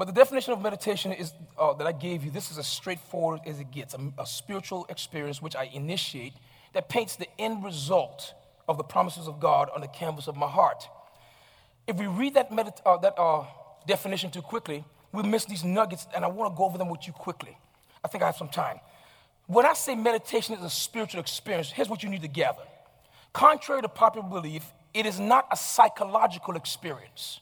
But 0.00 0.06
the 0.06 0.14
definition 0.14 0.54
of 0.54 0.62
meditation 0.62 1.12
is 1.12 1.34
uh, 1.58 1.74
that 1.74 1.86
I 1.86 1.92
gave 1.92 2.24
you. 2.24 2.30
This 2.30 2.50
is 2.50 2.56
as 2.56 2.66
straightforward 2.66 3.40
as 3.44 3.60
it 3.60 3.70
gets. 3.70 3.92
A, 3.92 3.98
a, 4.18 4.24
spiritual 4.24 4.86
experience 4.88 5.42
which 5.42 5.54
I 5.54 5.64
initiate 5.64 6.32
that 6.72 6.88
paints 6.88 7.16
the 7.16 7.28
end 7.38 7.62
result 7.62 8.32
of 8.66 8.78
the 8.78 8.82
promises 8.82 9.28
of 9.28 9.38
God 9.40 9.68
on 9.74 9.82
the 9.82 9.88
canvas 9.88 10.26
of 10.26 10.36
my 10.36 10.46
heart. 10.46 10.88
If 11.86 11.96
we 11.96 12.06
read 12.06 12.32
that, 12.32 12.50
medit- 12.50 12.80
uh, 12.86 12.96
that 12.96 13.12
uh, 13.18 13.44
definition 13.86 14.30
too 14.30 14.40
quickly, 14.40 14.86
we 15.12 15.22
miss 15.22 15.44
these 15.44 15.64
nuggets, 15.64 16.06
and 16.16 16.24
I 16.24 16.28
want 16.28 16.54
to 16.54 16.56
go 16.56 16.64
over 16.64 16.78
them 16.78 16.88
with 16.88 17.06
you 17.06 17.12
quickly. 17.12 17.58
I 18.02 18.08
think 18.08 18.22
I 18.22 18.26
have 18.26 18.38
some 18.38 18.48
time. 18.48 18.80
When 19.48 19.66
I 19.66 19.74
say 19.74 19.94
meditation 19.94 20.54
is 20.54 20.64
a 20.64 20.70
spiritual 20.70 21.20
experience, 21.20 21.70
here's 21.70 21.90
what 21.90 22.02
you 22.02 22.08
need 22.08 22.22
to 22.22 22.28
gather. 22.28 22.62
Contrary 23.34 23.82
to 23.82 23.88
popular 23.90 24.26
belief, 24.26 24.64
it 24.94 25.04
is 25.04 25.20
not 25.20 25.46
a 25.52 25.58
psychological 25.58 26.56
experience. 26.56 27.40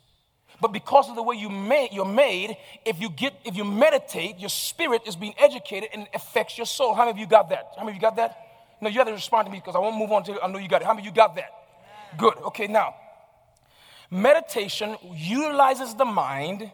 But 0.61 0.73
because 0.73 1.09
of 1.09 1.15
the 1.15 1.23
way 1.23 1.37
you 1.37 1.49
made, 1.49 1.91
you're 1.93 2.05
made, 2.05 2.57
if 2.85 3.01
you 3.01 3.11
get, 3.11 3.35
if 3.45 3.57
you 3.57 3.65
meditate, 3.65 4.39
your 4.39 4.49
spirit 4.49 5.03
is 5.07 5.15
being 5.15 5.35
educated 5.39 5.91
and 5.93 6.09
affects 6.13 6.59
your 6.59 6.67
soul. 6.67 6.95
How 6.95 7.03
many 7.03 7.13
of 7.13 7.19
you 7.19 7.27
got 7.27 7.49
that? 7.51 7.73
How 7.77 7.85
many 7.85 7.93
of 7.93 7.95
you 7.97 8.01
got 8.01 8.17
that? 8.17 8.37
No, 8.81 8.89
you 8.89 8.99
have 8.99 9.07
to 9.07 9.13
respond 9.13 9.47
to 9.47 9.53
me 9.53 9.59
because 9.59 9.77
I 9.77 9.79
won't 9.79 9.97
move 9.97 10.11
on 10.11 10.25
to. 10.25 10.43
I 10.43 10.49
know 10.49 10.59
you 10.59 10.69
got 10.69 10.83
it. 10.83 10.87
How 10.87 10.95
many 10.95 11.03
of 11.03 11.07
you 11.07 11.15
got 11.15 11.37
that? 11.37 11.51
Good. 12.17 12.37
Okay. 12.39 12.67
Now, 12.67 12.95
meditation 14.11 14.97
utilizes 15.15 15.95
the 15.95 16.05
mind, 16.05 16.71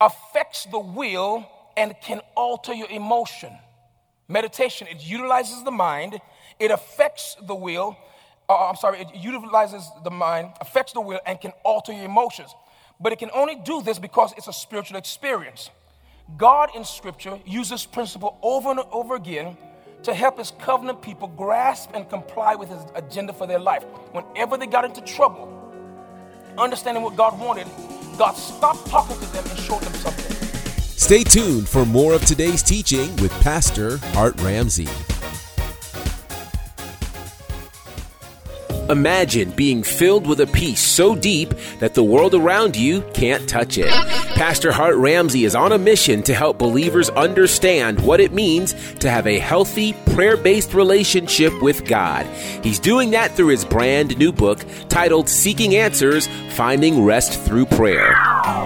affects 0.00 0.66
the 0.70 0.78
will, 0.78 1.46
and 1.76 1.94
can 2.02 2.20
alter 2.36 2.72
your 2.72 2.90
emotion. 2.90 3.52
Meditation 4.28 4.86
it 4.88 5.04
utilizes 5.04 5.62
the 5.62 5.70
mind, 5.70 6.20
it 6.58 6.70
affects 6.70 7.36
the 7.46 7.54
will. 7.54 7.96
Uh, 8.48 8.68
I'm 8.68 8.76
sorry, 8.76 9.00
it 9.00 9.14
utilizes 9.14 9.88
the 10.04 10.10
mind, 10.10 10.52
affects 10.60 10.92
the 10.92 11.00
will, 11.00 11.20
and 11.26 11.40
can 11.40 11.52
alter 11.64 11.92
your 11.92 12.04
emotions. 12.04 12.54
But 13.02 13.12
it 13.12 13.18
can 13.18 13.30
only 13.34 13.56
do 13.56 13.82
this 13.82 13.98
because 13.98 14.32
it's 14.36 14.46
a 14.46 14.52
spiritual 14.52 14.96
experience. 14.96 15.70
God 16.36 16.70
in 16.76 16.84
Scripture 16.84 17.38
uses 17.44 17.84
principle 17.84 18.38
over 18.42 18.70
and 18.70 18.80
over 18.92 19.16
again 19.16 19.56
to 20.04 20.14
help 20.14 20.38
His 20.38 20.52
covenant 20.52 21.02
people 21.02 21.28
grasp 21.28 21.90
and 21.94 22.08
comply 22.08 22.54
with 22.54 22.68
His 22.68 22.80
agenda 22.94 23.32
for 23.32 23.46
their 23.46 23.58
life. 23.58 23.82
Whenever 24.12 24.56
they 24.56 24.66
got 24.66 24.84
into 24.84 25.00
trouble, 25.00 25.48
understanding 26.56 27.02
what 27.02 27.16
God 27.16 27.38
wanted, 27.40 27.66
God 28.16 28.32
stopped 28.32 28.86
talking 28.86 29.18
to 29.18 29.26
them 29.32 29.44
and 29.48 29.58
showed 29.58 29.82
them 29.82 29.94
something. 29.94 30.32
Stay 30.80 31.24
tuned 31.24 31.68
for 31.68 31.84
more 31.84 32.14
of 32.14 32.24
today's 32.24 32.62
teaching 32.62 33.14
with 33.16 33.32
Pastor 33.42 33.96
Hart 34.14 34.40
Ramsey. 34.40 34.88
Imagine 38.92 39.52
being 39.52 39.82
filled 39.82 40.26
with 40.26 40.38
a 40.40 40.46
peace 40.46 40.82
so 40.82 41.14
deep 41.14 41.54
that 41.78 41.94
the 41.94 42.04
world 42.04 42.34
around 42.34 42.76
you 42.76 43.00
can't 43.14 43.48
touch 43.48 43.78
it. 43.78 44.31
Pastor 44.42 44.72
Hart 44.72 44.96
Ramsey 44.96 45.44
is 45.44 45.54
on 45.54 45.70
a 45.70 45.78
mission 45.78 46.20
to 46.24 46.34
help 46.34 46.58
believers 46.58 47.08
understand 47.10 48.00
what 48.00 48.18
it 48.18 48.32
means 48.32 48.74
to 48.94 49.08
have 49.08 49.28
a 49.28 49.38
healthy, 49.38 49.92
prayer 50.14 50.36
based 50.36 50.74
relationship 50.74 51.52
with 51.62 51.84
God. 51.84 52.26
He's 52.60 52.80
doing 52.80 53.12
that 53.12 53.30
through 53.36 53.48
his 53.48 53.64
brand 53.64 54.18
new 54.18 54.32
book 54.32 54.64
titled 54.88 55.28
Seeking 55.28 55.76
Answers 55.76 56.26
Finding 56.50 57.04
Rest 57.04 57.40
Through 57.42 57.66
Prayer. 57.66 58.16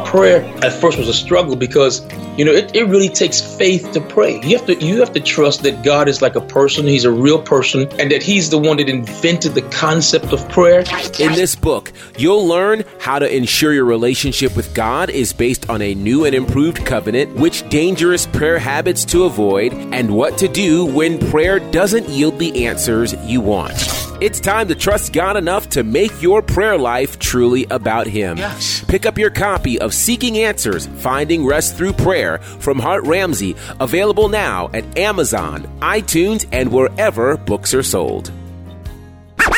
Prayer 0.07 0.43
at 0.65 0.73
first 0.73 0.97
was 0.97 1.09
a 1.09 1.15
struggle 1.15 1.57
because 1.57 2.01
you 2.39 2.45
know 2.47 2.53
it, 2.53 2.75
it 2.75 2.85
really 2.85 3.11
takes 3.11 3.43
faith 3.59 3.93
to 3.93 4.01
pray. 4.01 4.41
You 4.41 4.57
have 4.57 4.67
to 4.69 4.75
you 4.77 5.01
have 5.01 5.13
to 5.13 5.21
trust 5.21 5.63
that 5.65 5.85
God 5.85 6.09
is 6.09 6.23
like 6.23 6.37
a 6.37 6.41
person, 6.41 6.87
he's 6.87 7.05
a 7.05 7.13
real 7.13 7.43
person, 7.43 7.83
and 8.01 8.11
that 8.11 8.23
he's 8.23 8.49
the 8.49 8.59
one 8.59 8.79
that 8.79 8.89
invented 8.89 9.53
the 9.53 9.63
concept 9.63 10.33
of 10.33 10.49
prayer. 10.49 10.85
In 11.19 11.33
this 11.35 11.55
book, 11.55 11.93
you'll 12.17 12.47
learn 12.47 12.85
how 12.99 13.19
to 13.19 13.37
ensure 13.37 13.75
your 13.75 13.85
relationship 13.85 14.57
with 14.57 14.75
God 14.75 15.11
is 15.11 15.35
based 15.35 15.66
on 15.69 15.83
a 15.83 15.95
new 15.95 16.25
and 16.25 16.35
improved 16.35 16.85
covenant, 16.85 17.35
which 17.37 17.69
dangerous 17.69 18.27
prayer 18.27 18.59
habits 18.59 19.05
to 19.07 19.25
avoid, 19.25 19.73
and 19.73 20.15
what 20.15 20.39
to 20.39 20.49
do 20.49 20.87
when 20.87 21.19
prayer 21.31 21.59
doesn't 21.59 22.09
yield 22.09 22.39
the 22.39 22.67
answers 22.67 23.15
you 23.25 23.41
want. 23.41 23.75
It's 24.21 24.41
time 24.41 24.69
to 24.69 24.75
trust 24.75 25.13
God 25.13 25.37
enough 25.37 25.69
to 25.71 25.85
make 25.85 26.23
your 26.23 26.41
prayer 26.41 26.79
life 26.79 27.19
truly 27.19 27.67
about 27.71 28.07
Him. 28.07 28.39
Yes. 28.39 28.83
Pick 28.89 29.05
up 29.05 29.19
your 29.19 29.31
copy 29.31 29.79
of 29.79 29.93
Seeking 29.93 30.39
Answers 30.39 30.87
Finding 30.87 31.45
Rest 31.45 31.77
Through 31.77 31.93
Prayer 31.93 32.39
from 32.39 32.79
Hart 32.79 33.05
Ramsey, 33.05 33.57
available 33.79 34.29
now 34.29 34.71
at 34.73 34.99
Amazon, 34.99 35.65
iTunes, 35.81 36.47
and 36.51 36.73
wherever 36.73 37.37
books 37.37 37.75
are 37.75 37.83
sold. 37.83 38.33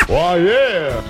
Why, 0.07 0.37
yeah. 0.37 1.01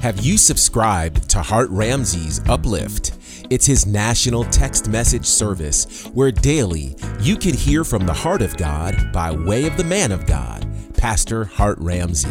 Have 0.00 0.20
you 0.20 0.38
subscribed 0.38 1.28
to 1.30 1.42
Hart 1.42 1.68
Ramsey's 1.70 2.40
Uplift? 2.48 3.12
It's 3.50 3.66
his 3.66 3.84
national 3.84 4.44
text 4.44 4.88
message 4.88 5.26
service 5.26 6.06
where 6.14 6.30
daily 6.30 6.94
you 7.18 7.36
can 7.36 7.52
hear 7.52 7.82
from 7.82 8.06
the 8.06 8.14
heart 8.14 8.42
of 8.42 8.56
God 8.56 9.12
by 9.12 9.32
way 9.32 9.66
of 9.66 9.76
the 9.76 9.82
man 9.82 10.12
of 10.12 10.24
God. 10.24 10.64
Pastor 11.00 11.46
Hart 11.46 11.78
Ramsey. 11.80 12.28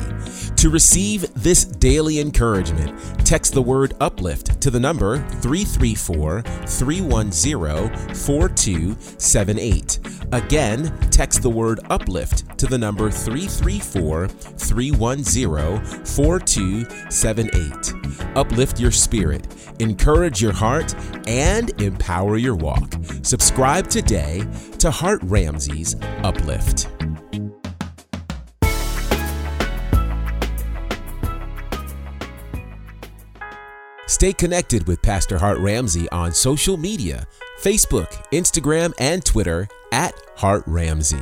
To 0.57 0.69
receive 0.69 1.25
this 1.33 1.65
daily 1.65 2.19
encouragement, 2.19 2.95
text 3.25 3.55
the 3.55 3.63
word 3.63 3.95
uplift 3.99 4.61
to 4.61 4.69
the 4.69 4.79
number 4.79 5.17
334 5.41 6.43
310 6.43 8.13
4278. 8.13 9.99
Again, 10.31 10.95
text 11.09 11.41
the 11.41 11.49
word 11.49 11.79
uplift 11.89 12.59
to 12.59 12.67
the 12.67 12.77
number 12.77 13.09
334 13.09 14.27
310 14.27 16.05
4278. 16.05 18.35
Uplift 18.35 18.79
your 18.79 18.91
spirit, 18.91 19.47
encourage 19.79 20.43
your 20.43 20.53
heart, 20.53 20.93
and 21.27 21.71
empower 21.81 22.37
your 22.37 22.55
walk. 22.55 22.93
Subscribe 23.23 23.89
today 23.89 24.45
to 24.77 24.91
Hart 24.91 25.21
Ramsey's 25.23 25.95
Uplift. 26.21 26.87
Stay 34.09 34.33
connected 34.33 34.87
with 34.87 35.03
Pastor 35.03 35.37
Hart 35.37 35.59
Ramsey 35.59 36.09
on 36.09 36.33
social 36.33 36.77
media 36.77 37.27
Facebook, 37.61 38.09
Instagram, 38.31 38.91
and 38.97 39.23
Twitter 39.23 39.67
at 39.91 40.15
Hart 40.35 40.63
Ramsey. 40.65 41.21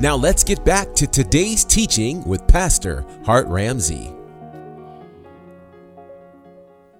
Now 0.00 0.16
let's 0.16 0.42
get 0.42 0.64
back 0.64 0.92
to 0.96 1.06
today's 1.06 1.64
teaching 1.64 2.24
with 2.24 2.44
Pastor 2.48 3.04
Hart 3.24 3.46
Ramsey. 3.46 4.12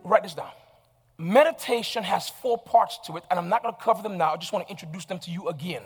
Write 0.04 0.22
this 0.22 0.34
down. 0.34 0.52
Meditation 1.18 2.04
has 2.04 2.28
four 2.28 2.56
parts 2.56 3.00
to 3.06 3.16
it, 3.16 3.24
and 3.30 3.40
I'm 3.40 3.48
not 3.48 3.64
going 3.64 3.74
to 3.74 3.80
cover 3.82 4.00
them 4.00 4.16
now. 4.16 4.34
I 4.34 4.36
just 4.36 4.52
want 4.52 4.64
to 4.64 4.70
introduce 4.70 5.06
them 5.06 5.18
to 5.18 5.30
you 5.32 5.48
again. 5.48 5.82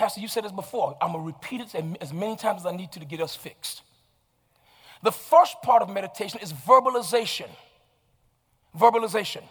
Pastor, 0.00 0.22
you 0.22 0.28
said 0.28 0.44
this 0.44 0.52
before. 0.52 0.96
I'm 0.98 1.12
going 1.12 1.22
to 1.22 1.26
repeat 1.26 1.60
it 1.60 1.96
as 2.00 2.10
many 2.10 2.34
times 2.34 2.62
as 2.62 2.66
I 2.66 2.74
need 2.74 2.90
to 2.92 3.00
to 3.00 3.04
get 3.04 3.20
us 3.20 3.36
fixed. 3.36 3.82
The 5.02 5.12
first 5.12 5.60
part 5.60 5.82
of 5.82 5.90
meditation 5.90 6.40
is 6.42 6.54
verbalization. 6.54 7.48
Verbalization. 8.74 9.42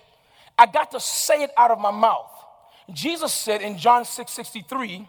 I 0.58 0.66
got 0.66 0.90
to 0.90 1.00
say 1.00 1.44
it 1.44 1.52
out 1.56 1.70
of 1.70 1.78
my 1.80 1.92
mouth. 1.92 2.32
Jesus 2.92 3.32
said 3.32 3.62
in 3.62 3.78
John 3.78 4.06
6 4.06 4.32
63, 4.32 5.08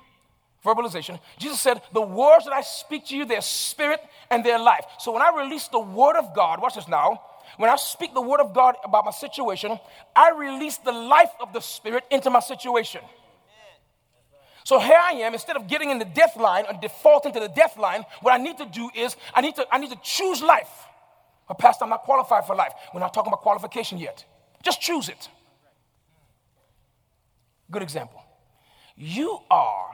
verbalization, 0.62 1.18
Jesus 1.38 1.58
said, 1.58 1.80
The 1.94 2.02
words 2.02 2.44
that 2.44 2.52
I 2.52 2.60
speak 2.60 3.06
to 3.06 3.16
you, 3.16 3.24
they're 3.24 3.40
spirit 3.40 4.00
and 4.30 4.44
their 4.44 4.58
life. 4.58 4.84
So 4.98 5.10
when 5.10 5.22
I 5.22 5.34
release 5.34 5.68
the 5.68 5.80
word 5.80 6.16
of 6.16 6.34
God, 6.36 6.60
watch 6.60 6.74
this 6.74 6.86
now. 6.86 7.18
When 7.56 7.70
I 7.70 7.76
speak 7.76 8.12
the 8.12 8.20
word 8.20 8.40
of 8.40 8.52
God 8.52 8.74
about 8.84 9.06
my 9.06 9.10
situation, 9.10 9.80
I 10.14 10.32
release 10.32 10.76
the 10.76 10.92
life 10.92 11.32
of 11.40 11.54
the 11.54 11.60
spirit 11.60 12.04
into 12.10 12.28
my 12.28 12.40
situation. 12.40 13.00
So 14.70 14.78
here 14.78 15.00
I 15.02 15.14
am, 15.14 15.32
instead 15.32 15.56
of 15.56 15.66
getting 15.66 15.90
in 15.90 15.98
the 15.98 16.04
death 16.04 16.36
line 16.36 16.64
or 16.64 16.78
defaulting 16.80 17.32
to 17.32 17.40
the 17.40 17.48
death 17.48 17.76
line, 17.76 18.04
what 18.20 18.32
I 18.32 18.36
need 18.36 18.56
to 18.58 18.66
do 18.66 18.88
is 18.94 19.16
I 19.34 19.40
need 19.40 19.56
to, 19.56 19.66
I 19.68 19.78
need 19.78 19.90
to 19.90 19.98
choose 20.00 20.40
life. 20.40 20.70
But 21.48 21.58
Pastor, 21.58 21.82
I'm 21.82 21.90
not 21.90 22.04
qualified 22.04 22.46
for 22.46 22.54
life. 22.54 22.72
We're 22.94 23.00
not 23.00 23.12
talking 23.12 23.32
about 23.32 23.40
qualification 23.40 23.98
yet. 23.98 24.24
Just 24.62 24.80
choose 24.80 25.08
it. 25.08 25.28
Good 27.68 27.82
example. 27.82 28.22
You 28.94 29.40
are 29.50 29.90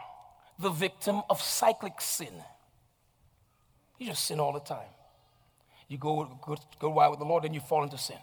the 0.58 0.68
victim 0.68 1.22
of 1.30 1.40
cyclic 1.40 1.98
sin. 2.02 2.34
You 3.98 4.08
just 4.08 4.26
sin 4.26 4.40
all 4.40 4.52
the 4.52 4.60
time. 4.60 4.90
You 5.88 5.96
go, 5.96 6.38
go, 6.44 6.54
go 6.78 6.90
wild 6.90 7.12
with 7.12 7.20
the 7.20 7.24
Lord, 7.24 7.44
then 7.44 7.54
you 7.54 7.60
fall 7.60 7.82
into 7.82 7.96
sin. 7.96 8.18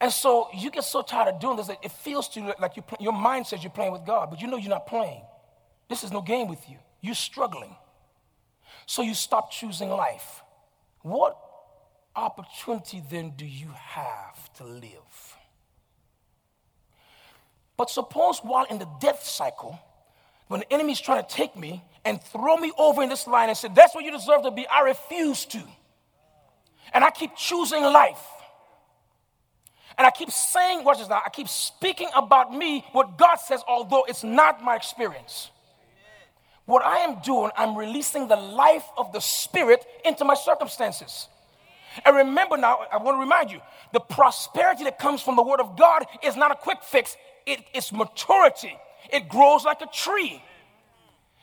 And 0.00 0.12
so 0.12 0.48
you 0.54 0.70
get 0.70 0.84
so 0.84 1.02
tired 1.02 1.34
of 1.34 1.40
doing 1.40 1.56
this 1.56 1.68
that 1.68 1.78
it 1.82 1.90
feels 1.90 2.28
to 2.30 2.40
you 2.40 2.52
like 2.60 2.76
you 2.76 2.84
your 3.00 3.12
mind 3.12 3.46
says 3.46 3.62
you're 3.62 3.70
playing 3.70 3.92
with 3.92 4.04
God, 4.04 4.30
but 4.30 4.40
you 4.40 4.46
know 4.46 4.56
you're 4.56 4.70
not 4.70 4.86
playing. 4.86 5.22
This 5.88 6.04
is 6.04 6.12
no 6.12 6.20
game 6.20 6.48
with 6.48 6.68
you. 6.68 6.76
You're 7.00 7.14
struggling. 7.14 7.74
So 8.86 9.02
you 9.02 9.14
stop 9.14 9.50
choosing 9.50 9.88
life. 9.88 10.42
What 11.02 11.38
opportunity 12.14 13.02
then 13.10 13.32
do 13.36 13.46
you 13.46 13.68
have 13.74 14.52
to 14.54 14.64
live? 14.64 15.36
But 17.76 17.90
suppose 17.90 18.38
while 18.42 18.64
in 18.64 18.78
the 18.78 18.88
death 19.00 19.22
cycle, 19.24 19.78
when 20.48 20.60
the 20.60 20.72
enemy's 20.72 21.00
trying 21.00 21.24
to 21.24 21.28
take 21.28 21.56
me 21.56 21.82
and 22.04 22.22
throw 22.22 22.56
me 22.56 22.72
over 22.78 23.02
in 23.02 23.08
this 23.08 23.26
line 23.26 23.48
and 23.48 23.58
say, 23.58 23.68
That's 23.74 23.94
what 23.94 24.04
you 24.04 24.10
deserve 24.10 24.42
to 24.42 24.50
be, 24.50 24.66
I 24.66 24.80
refuse 24.80 25.44
to. 25.46 25.62
And 26.92 27.04
I 27.04 27.10
keep 27.10 27.34
choosing 27.36 27.82
life. 27.82 28.24
And 29.98 30.06
I 30.06 30.10
keep 30.10 30.30
saying, 30.30 30.84
watch 30.84 30.98
this 30.98 31.08
now, 31.08 31.22
I 31.24 31.30
keep 31.30 31.48
speaking 31.48 32.08
about 32.14 32.54
me, 32.54 32.84
what 32.92 33.16
God 33.16 33.36
says, 33.36 33.62
although 33.66 34.04
it's 34.06 34.22
not 34.22 34.62
my 34.62 34.76
experience. 34.76 35.50
What 36.66 36.84
I 36.84 36.98
am 36.98 37.20
doing, 37.24 37.50
I'm 37.56 37.76
releasing 37.76 38.28
the 38.28 38.36
life 38.36 38.84
of 38.98 39.12
the 39.12 39.20
Spirit 39.20 39.84
into 40.04 40.24
my 40.24 40.34
circumstances. 40.34 41.28
And 42.04 42.16
remember 42.16 42.56
now, 42.56 42.80
I 42.92 42.98
want 42.98 43.16
to 43.16 43.20
remind 43.20 43.50
you 43.50 43.60
the 43.92 44.00
prosperity 44.00 44.84
that 44.84 44.98
comes 44.98 45.22
from 45.22 45.36
the 45.36 45.42
Word 45.42 45.60
of 45.60 45.78
God 45.78 46.04
is 46.22 46.36
not 46.36 46.50
a 46.50 46.56
quick 46.56 46.82
fix, 46.82 47.16
it's 47.46 47.92
maturity. 47.92 48.76
It 49.10 49.28
grows 49.28 49.64
like 49.64 49.80
a 49.80 49.86
tree. 49.86 50.42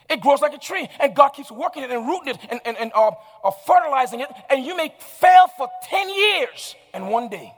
It 0.09 0.21
grows 0.21 0.41
like 0.41 0.53
a 0.53 0.57
tree, 0.57 0.87
and 0.99 1.15
God 1.15 1.29
keeps 1.29 1.49
working 1.49 1.81
it 1.81 1.89
and 1.89 2.05
rooting 2.05 2.35
it 2.35 2.37
and, 2.51 2.59
and, 2.65 2.77
and 2.77 2.91
uh, 2.93 3.11
uh, 3.43 3.51
fertilizing 3.65 4.19
it. 4.19 4.27
And 4.49 4.65
you 4.65 4.75
may 4.75 4.93
fail 4.99 5.47
for 5.57 5.69
10 5.85 6.09
years, 6.09 6.75
and 6.93 7.09
one 7.09 7.29
day, 7.29 7.53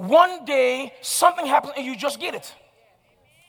one 0.00 0.46
day, 0.46 0.94
something 1.02 1.44
happens 1.44 1.74
and 1.76 1.84
you 1.84 1.94
just 1.94 2.18
get 2.18 2.34
it. 2.34 2.54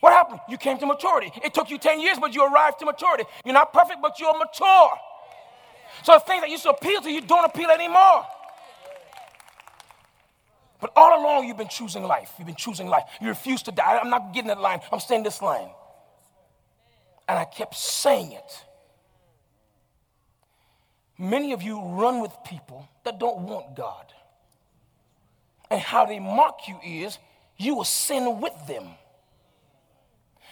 What 0.02 0.12
happened? 0.12 0.42
You 0.50 0.58
came 0.58 0.78
to 0.80 0.86
maturity. 0.86 1.32
It 1.46 1.54
took 1.54 1.70
you 1.70 1.78
10 1.78 2.02
years, 2.02 2.18
but 2.20 2.36
you 2.36 2.44
arrived 2.46 2.80
to 2.80 2.86
maturity. 2.86 3.24
You're 3.46 3.54
not 3.54 3.72
perfect, 3.72 4.02
but 4.02 4.20
you're 4.20 4.38
mature. 4.38 4.92
So 6.04 6.12
the 6.12 6.20
things 6.20 6.42
that 6.42 6.50
used 6.50 6.64
to 6.64 6.72
appeal 6.72 7.00
to 7.04 7.10
you 7.10 7.22
don't 7.22 7.46
appeal 7.46 7.70
anymore. 7.70 8.26
But 10.82 10.92
all 10.94 11.22
along, 11.22 11.48
you've 11.48 11.56
been 11.56 11.70
choosing 11.70 12.04
life. 12.04 12.34
You've 12.38 12.48
been 12.48 12.56
choosing 12.56 12.88
life. 12.88 13.06
You 13.22 13.30
refuse 13.30 13.64
to 13.64 13.72
die. 13.72 14.00
I'm 14.04 14.10
not 14.10 14.34
getting 14.34 14.50
that 14.50 14.60
line. 14.60 14.82
I'm 14.92 15.00
saying 15.00 15.24
this 15.24 15.42
line. 15.42 15.70
And 17.30 17.40
I 17.40 17.46
kept 17.46 17.76
saying 17.76 18.34
it. 18.34 18.66
Many 21.18 21.54
of 21.54 21.62
you 21.62 21.80
run 21.82 22.20
with 22.20 22.34
people 22.44 22.90
that 23.06 23.20
don't 23.20 23.44
want 23.44 23.78
God. 23.78 24.12
And 25.72 25.80
how 25.80 26.06
they 26.06 26.20
mock 26.20 26.68
you 26.68 26.78
is 26.86 27.18
you 27.58 27.76
will 27.76 27.86
sin 27.86 28.42
with 28.42 28.54
them. 28.68 28.86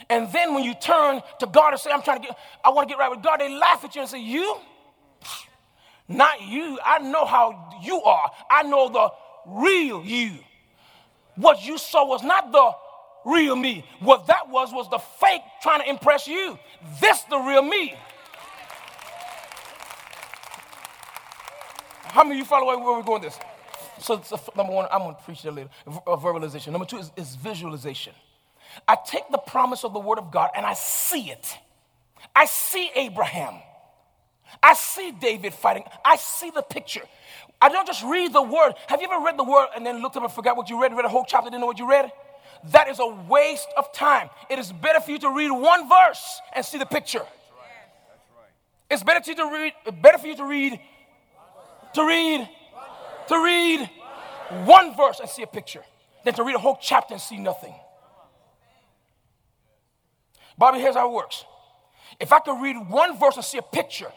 And 0.10 0.32
then 0.32 0.53
when 0.53 0.63
you 0.63 0.73
turn 0.73 1.21
to 1.39 1.45
God 1.45 1.73
and 1.73 1.79
say, 1.79 1.91
I'm 1.91 2.01
trying 2.01 2.21
to 2.21 2.27
get, 2.27 2.38
I 2.63 2.69
want 2.69 2.88
to 2.88 2.93
get 2.93 2.99
right 2.99 3.12
with 3.12 3.21
God, 3.21 3.39
they 3.39 3.53
laugh 3.53 3.84
at 3.84 3.93
you 3.95 4.01
and 4.01 4.10
say, 4.10 4.21
You? 4.21 4.58
Not 6.08 6.41
you. 6.41 6.79
I 6.84 6.99
know 6.99 7.25
how 7.25 7.77
you 7.84 8.01
are. 8.01 8.32
I 8.49 8.63
know 8.63 8.89
the 8.89 9.10
real 9.45 10.03
you. 10.03 10.32
What 11.36 11.63
you 11.63 11.77
saw 11.77 12.08
was 12.08 12.23
not 12.23 12.51
the 12.51 12.71
real 13.25 13.55
me. 13.55 13.86
What 13.99 14.25
that 14.27 14.49
was 14.49 14.71
was 14.73 14.89
the 14.89 14.97
fake 14.97 15.41
trying 15.62 15.82
to 15.82 15.89
impress 15.89 16.27
you. 16.27 16.58
This 16.99 17.21
the 17.23 17.38
real 17.38 17.62
me. 17.62 17.93
How 22.05 22.23
many 22.23 22.36
of 22.36 22.39
you 22.39 22.45
follow 22.45 22.65
where 22.65 22.97
we're 22.97 23.03
going 23.03 23.21
this? 23.21 23.38
So, 23.99 24.21
so 24.23 24.39
number 24.55 24.73
one, 24.73 24.88
I'm 24.91 24.99
going 24.99 25.15
to 25.15 25.21
preach 25.21 25.41
that 25.43 25.53
later. 25.53 25.69
Verbalization. 25.88 26.71
Number 26.71 26.85
two 26.85 26.97
is, 26.97 27.12
is 27.15 27.35
visualization. 27.35 28.13
I 28.88 28.97
take 29.05 29.23
the 29.31 29.38
promise 29.38 29.83
of 29.83 29.93
the 29.93 29.99
Word 29.99 30.19
of 30.19 30.31
God 30.31 30.51
and 30.55 30.65
I 30.65 30.73
see 30.73 31.29
it. 31.31 31.57
I 32.35 32.45
see 32.45 32.91
Abraham. 32.95 33.55
I 34.62 34.73
see 34.73 35.12
David 35.12 35.53
fighting. 35.53 35.83
I 36.03 36.15
see 36.15 36.49
the 36.49 36.62
picture. 36.62 37.03
I 37.62 37.69
don't 37.69 37.85
just 37.85 38.03
read 38.03 38.33
the 38.33 38.41
word. 38.41 38.73
Have 38.88 39.01
you 39.01 39.07
ever 39.12 39.23
read 39.23 39.38
the 39.38 39.43
word 39.43 39.67
and 39.75 39.85
then 39.85 40.01
looked 40.01 40.15
up 40.15 40.23
and 40.23 40.31
forgot 40.31 40.57
what 40.57 40.69
you 40.69 40.81
read, 40.81 40.93
read 40.93 41.05
a 41.05 41.09
whole 41.09 41.25
chapter, 41.27 41.49
didn't 41.49 41.62
know 41.62 41.67
what 41.67 41.79
you 41.79 41.89
read? 41.89 42.12
That 42.71 42.88
is 42.89 42.99
a 42.99 43.07
waste 43.07 43.67
of 43.77 43.91
time. 43.93 44.29
It 44.49 44.59
is 44.59 44.71
better 44.71 44.99
for 44.99 45.12
you 45.12 45.19
to 45.19 45.29
read 45.29 45.51
one 45.51 45.88
verse 45.88 46.41
and 46.55 46.65
see 46.65 46.77
the 46.77 46.85
picture. 46.85 47.19
That's 47.19 47.29
right. 48.38 48.49
It's 48.89 49.03
better 49.03 49.21
for 49.21 49.29
you 49.29 49.35
to 49.38 49.45
read, 49.45 50.01
better 50.01 50.17
for 50.17 50.27
you 50.27 50.35
to 50.38 50.45
read, 50.45 50.79
to 51.93 52.05
read, 52.05 52.49
to 53.29 53.43
read 53.43 53.89
one 54.65 54.95
verse 54.95 55.19
and 55.19 55.29
see 55.29 55.43
a 55.43 55.47
picture 55.47 55.83
than 56.25 56.33
to 56.35 56.43
read 56.43 56.55
a 56.55 56.59
whole 56.59 56.77
chapter 56.81 57.13
and 57.13 57.21
see 57.21 57.37
nothing. 57.37 57.73
Bobby, 60.57 60.79
here's 60.79 60.95
how 60.95 61.09
it 61.09 61.13
works. 61.13 61.45
If 62.19 62.33
I 62.33 62.39
could 62.39 62.61
read 62.61 62.75
one 62.89 63.17
verse 63.17 63.37
and 63.37 63.45
see 63.45 63.57
a 63.57 63.63
picture, 63.63 64.11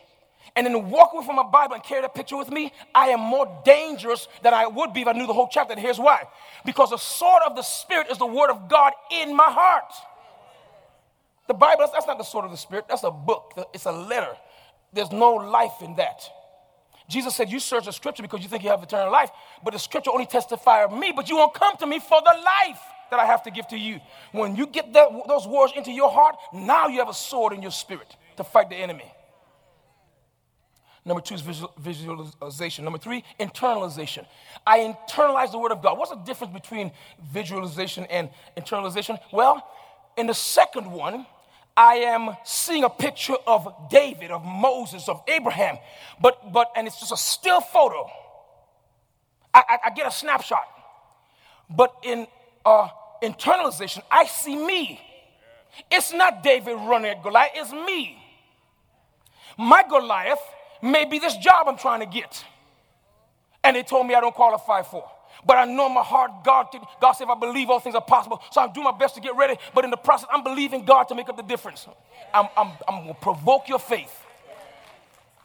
and 0.54 0.66
then 0.66 0.90
walk 0.90 1.12
away 1.14 1.24
from 1.24 1.36
my 1.36 1.44
Bible 1.44 1.74
and 1.74 1.82
carry 1.82 2.02
that 2.02 2.14
picture 2.14 2.36
with 2.36 2.50
me, 2.50 2.72
I 2.94 3.08
am 3.08 3.20
more 3.20 3.62
dangerous 3.64 4.28
than 4.42 4.52
I 4.52 4.66
would 4.66 4.92
be 4.92 5.02
if 5.02 5.08
I 5.08 5.12
knew 5.12 5.26
the 5.26 5.32
whole 5.32 5.48
chapter. 5.50 5.72
And 5.72 5.80
here's 5.80 5.98
why 5.98 6.24
because 6.64 6.90
the 6.90 6.98
sword 6.98 7.42
of 7.46 7.56
the 7.56 7.62
Spirit 7.62 8.08
is 8.10 8.18
the 8.18 8.26
word 8.26 8.50
of 8.50 8.68
God 8.68 8.92
in 9.10 9.34
my 9.34 9.50
heart. 9.50 9.92
The 11.48 11.54
Bible, 11.54 11.88
that's 11.92 12.06
not 12.06 12.18
the 12.18 12.24
sword 12.24 12.44
of 12.44 12.50
the 12.50 12.56
Spirit, 12.56 12.86
that's 12.88 13.02
a 13.02 13.10
book, 13.10 13.52
it's 13.74 13.86
a 13.86 13.92
letter. 13.92 14.36
There's 14.92 15.10
no 15.10 15.34
life 15.34 15.80
in 15.80 15.96
that. 15.96 16.22
Jesus 17.12 17.36
said, 17.36 17.50
You 17.50 17.60
search 17.60 17.84
the 17.84 17.92
scripture 17.92 18.22
because 18.22 18.40
you 18.40 18.48
think 18.48 18.64
you 18.64 18.70
have 18.70 18.82
eternal 18.82 19.12
life, 19.12 19.30
but 19.62 19.72
the 19.72 19.78
scripture 19.78 20.10
only 20.10 20.26
testifies 20.26 20.88
of 20.90 20.98
me, 20.98 21.12
but 21.14 21.28
you 21.28 21.36
won't 21.36 21.54
come 21.54 21.76
to 21.76 21.86
me 21.86 22.00
for 22.00 22.20
the 22.20 22.34
life 22.42 22.80
that 23.10 23.20
I 23.20 23.26
have 23.26 23.42
to 23.42 23.50
give 23.50 23.68
to 23.68 23.76
you. 23.76 24.00
When 24.32 24.56
you 24.56 24.66
get 24.66 24.92
that, 24.94 25.08
those 25.28 25.46
words 25.46 25.74
into 25.76 25.92
your 25.92 26.10
heart, 26.10 26.36
now 26.54 26.88
you 26.88 26.98
have 27.00 27.10
a 27.10 27.14
sword 27.14 27.52
in 27.52 27.60
your 27.60 27.70
spirit 27.70 28.16
to 28.38 28.44
fight 28.44 28.70
the 28.70 28.76
enemy. 28.76 29.12
Number 31.04 31.20
two 31.20 31.34
is 31.34 31.40
visual, 31.40 31.72
visualization. 31.78 32.84
Number 32.84 32.98
three, 32.98 33.24
internalization. 33.38 34.24
I 34.66 34.78
internalize 34.78 35.50
the 35.50 35.58
Word 35.58 35.72
of 35.72 35.82
God. 35.82 35.98
What's 35.98 36.12
the 36.12 36.16
difference 36.16 36.54
between 36.54 36.92
visualization 37.32 38.04
and 38.04 38.30
internalization? 38.56 39.18
Well, 39.32 39.66
in 40.16 40.26
the 40.28 40.34
second 40.34 40.90
one, 40.90 41.26
I 41.76 41.94
am 41.96 42.36
seeing 42.44 42.84
a 42.84 42.90
picture 42.90 43.36
of 43.46 43.88
David, 43.90 44.30
of 44.30 44.44
Moses, 44.44 45.08
of 45.08 45.22
Abraham, 45.28 45.78
but 46.20 46.52
but 46.52 46.70
and 46.76 46.86
it's 46.86 47.00
just 47.00 47.12
a 47.12 47.16
still 47.16 47.60
photo. 47.60 48.10
I, 49.54 49.62
I, 49.68 49.78
I 49.86 49.90
get 49.90 50.06
a 50.06 50.10
snapshot, 50.10 50.66
but 51.70 51.94
in 52.02 52.26
uh, 52.64 52.88
internalization, 53.22 54.02
I 54.10 54.26
see 54.26 54.56
me. 54.56 55.00
It's 55.90 56.12
not 56.12 56.42
David 56.42 56.74
running 56.74 57.10
at 57.10 57.22
Goliath; 57.22 57.52
it's 57.54 57.72
me. 57.72 58.18
My 59.58 59.82
Goliath 59.88 60.40
may 60.82 61.04
be 61.04 61.18
this 61.18 61.36
job 61.36 61.68
I'm 61.68 61.78
trying 61.78 62.00
to 62.00 62.06
get. 62.06 62.44
And 63.64 63.76
they 63.76 63.82
told 63.82 64.06
me 64.06 64.14
I 64.14 64.20
don't 64.20 64.34
qualify 64.34 64.82
for. 64.82 65.08
But 65.44 65.58
I 65.58 65.64
know 65.64 65.86
in 65.86 65.94
my 65.94 66.02
heart, 66.02 66.44
God, 66.44 66.68
God 67.00 67.12
said, 67.12 67.24
if 67.24 67.30
I 67.30 67.38
believe 67.38 67.70
all 67.70 67.80
things 67.80 67.94
are 67.94 68.02
possible. 68.02 68.40
So 68.52 68.60
I'm 68.60 68.72
doing 68.72 68.84
my 68.84 68.96
best 68.96 69.14
to 69.16 69.20
get 69.20 69.36
ready. 69.36 69.56
But 69.74 69.84
in 69.84 69.90
the 69.90 69.96
process, 69.96 70.28
I'm 70.32 70.44
believing 70.44 70.84
God 70.84 71.04
to 71.04 71.14
make 71.14 71.28
up 71.28 71.36
the 71.36 71.42
difference. 71.42 71.86
I'm, 72.32 72.48
I'm, 72.56 72.72
I'm 72.88 73.02
going 73.04 73.14
to 73.14 73.20
provoke 73.20 73.68
your 73.68 73.78
faith. 73.80 74.12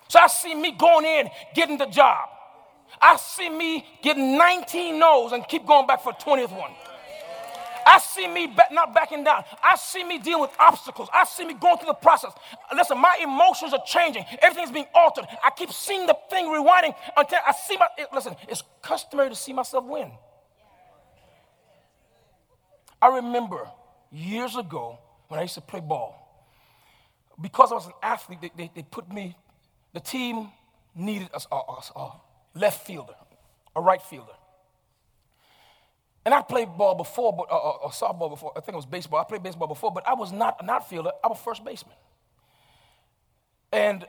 So 0.08 0.20
I 0.20 0.28
see 0.28 0.56
me 0.56 0.72
going 0.72 1.06
in, 1.06 1.30
getting 1.54 1.78
the 1.78 1.88
job. 1.88 2.30
I 3.02 3.18
see 3.18 3.50
me 3.50 3.86
getting 4.02 4.38
19 4.38 5.00
no's 5.00 5.32
and 5.34 5.48
keep 5.48 5.66
going 5.66 5.88
back 5.88 6.02
for 6.04 6.14
20th 6.14 6.52
one. 6.58 6.72
I 7.88 8.00
see 8.00 8.28
me 8.28 8.54
not 8.72 8.94
backing 8.94 9.24
down. 9.24 9.46
I 9.64 9.78
see 9.78 10.04
me 10.04 10.20
dealing 10.20 10.42
with 10.42 10.52
obstacles. 10.60 11.08
I 11.14 11.24
see 11.24 11.46
me 11.46 11.54
going 11.54 11.78
through 11.78 11.88
the 11.88 11.94
process. 11.94 12.34
Listen, 12.76 12.98
my 12.98 13.18
emotions 13.24 13.74
are 13.74 13.82
changing. 13.88 14.26
Everything's 14.42 14.72
being 14.72 14.88
altered. 14.94 15.26
I 15.44 15.52
keep 15.52 15.72
seeing 15.72 16.06
the 16.06 16.18
thing 16.30 16.48
rewinding 16.48 16.94
until 17.16 17.40
I 17.48 17.54
see 17.54 17.78
my. 17.78 17.88
It, 17.98 18.10
listen, 18.14 18.36
it's 18.50 18.62
customary 18.82 19.30
to 19.30 19.36
see 19.36 19.54
myself 19.54 19.86
win. 19.86 20.12
I 23.02 23.08
remember 23.08 23.70
years 24.12 24.58
ago 24.58 25.00
when 25.30 25.40
I 25.40 25.44
used 25.44 25.56
to 25.56 25.62
play 25.62 25.80
ball. 25.80 26.16
Because 27.40 27.72
I 27.72 27.76
was 27.76 27.86
an 27.86 27.94
athlete, 28.04 28.40
they, 28.42 28.52
they, 28.58 28.72
they 28.76 28.84
put 28.84 29.12
me, 29.12 29.36
the 29.94 30.00
team 30.00 30.50
needed 30.96 31.30
a, 31.34 31.56
a, 31.56 31.58
a, 31.58 32.00
a 32.00 32.22
left 32.56 32.86
fielder, 32.86 33.14
a 33.76 33.82
right 33.82 34.02
fielder. 34.02 34.34
And 36.28 36.34
I 36.34 36.42
played 36.42 36.78
ball 36.78 36.94
before, 36.94 37.32
but, 37.32 37.50
uh, 37.50 37.56
uh, 37.56 37.86
uh, 37.86 37.88
softball 37.88 38.30
before. 38.30 38.52
I 38.54 38.60
think 38.60 38.74
it 38.74 38.76
was 38.76 38.86
baseball. 38.86 39.18
I 39.18 39.24
played 39.24 39.44
baseball 39.44 39.70
before, 39.70 39.94
but 39.94 40.06
I 40.06 40.14
was 40.14 40.34
not 40.34 40.62
an 40.62 40.70
outfielder. 40.70 41.12
I 41.24 41.28
was 41.30 41.40
first 41.40 41.64
baseman. 41.64 41.96
And 43.72 44.06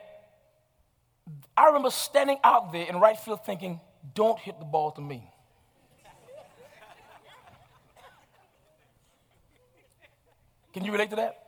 I 1.55 1.67
remember 1.67 1.89
standing 1.91 2.37
out 2.43 2.73
there 2.73 2.85
in 2.87 2.99
right 2.99 3.17
field 3.17 3.45
thinking, 3.45 3.79
don't 4.13 4.37
hit 4.37 4.59
the 4.59 4.65
ball 4.65 4.91
to 4.91 5.01
me. 5.01 5.31
Can 10.73 10.83
you 10.83 10.91
relate 10.91 11.11
to 11.11 11.15
that? 11.15 11.41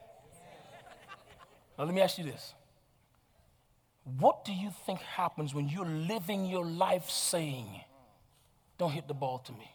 Now, 1.77 1.83
let 1.83 1.93
me 1.93 1.99
ask 1.99 2.17
you 2.17 2.23
this. 2.23 2.53
What 4.05 4.45
do 4.45 4.53
you 4.53 4.71
think 4.85 5.01
happens 5.01 5.53
when 5.53 5.67
you're 5.67 5.83
living 5.83 6.45
your 6.45 6.63
life 6.63 7.09
saying, 7.09 7.81
don't 8.77 8.91
hit 8.91 9.09
the 9.09 9.13
ball 9.13 9.39
to 9.39 9.51
me? 9.51 9.69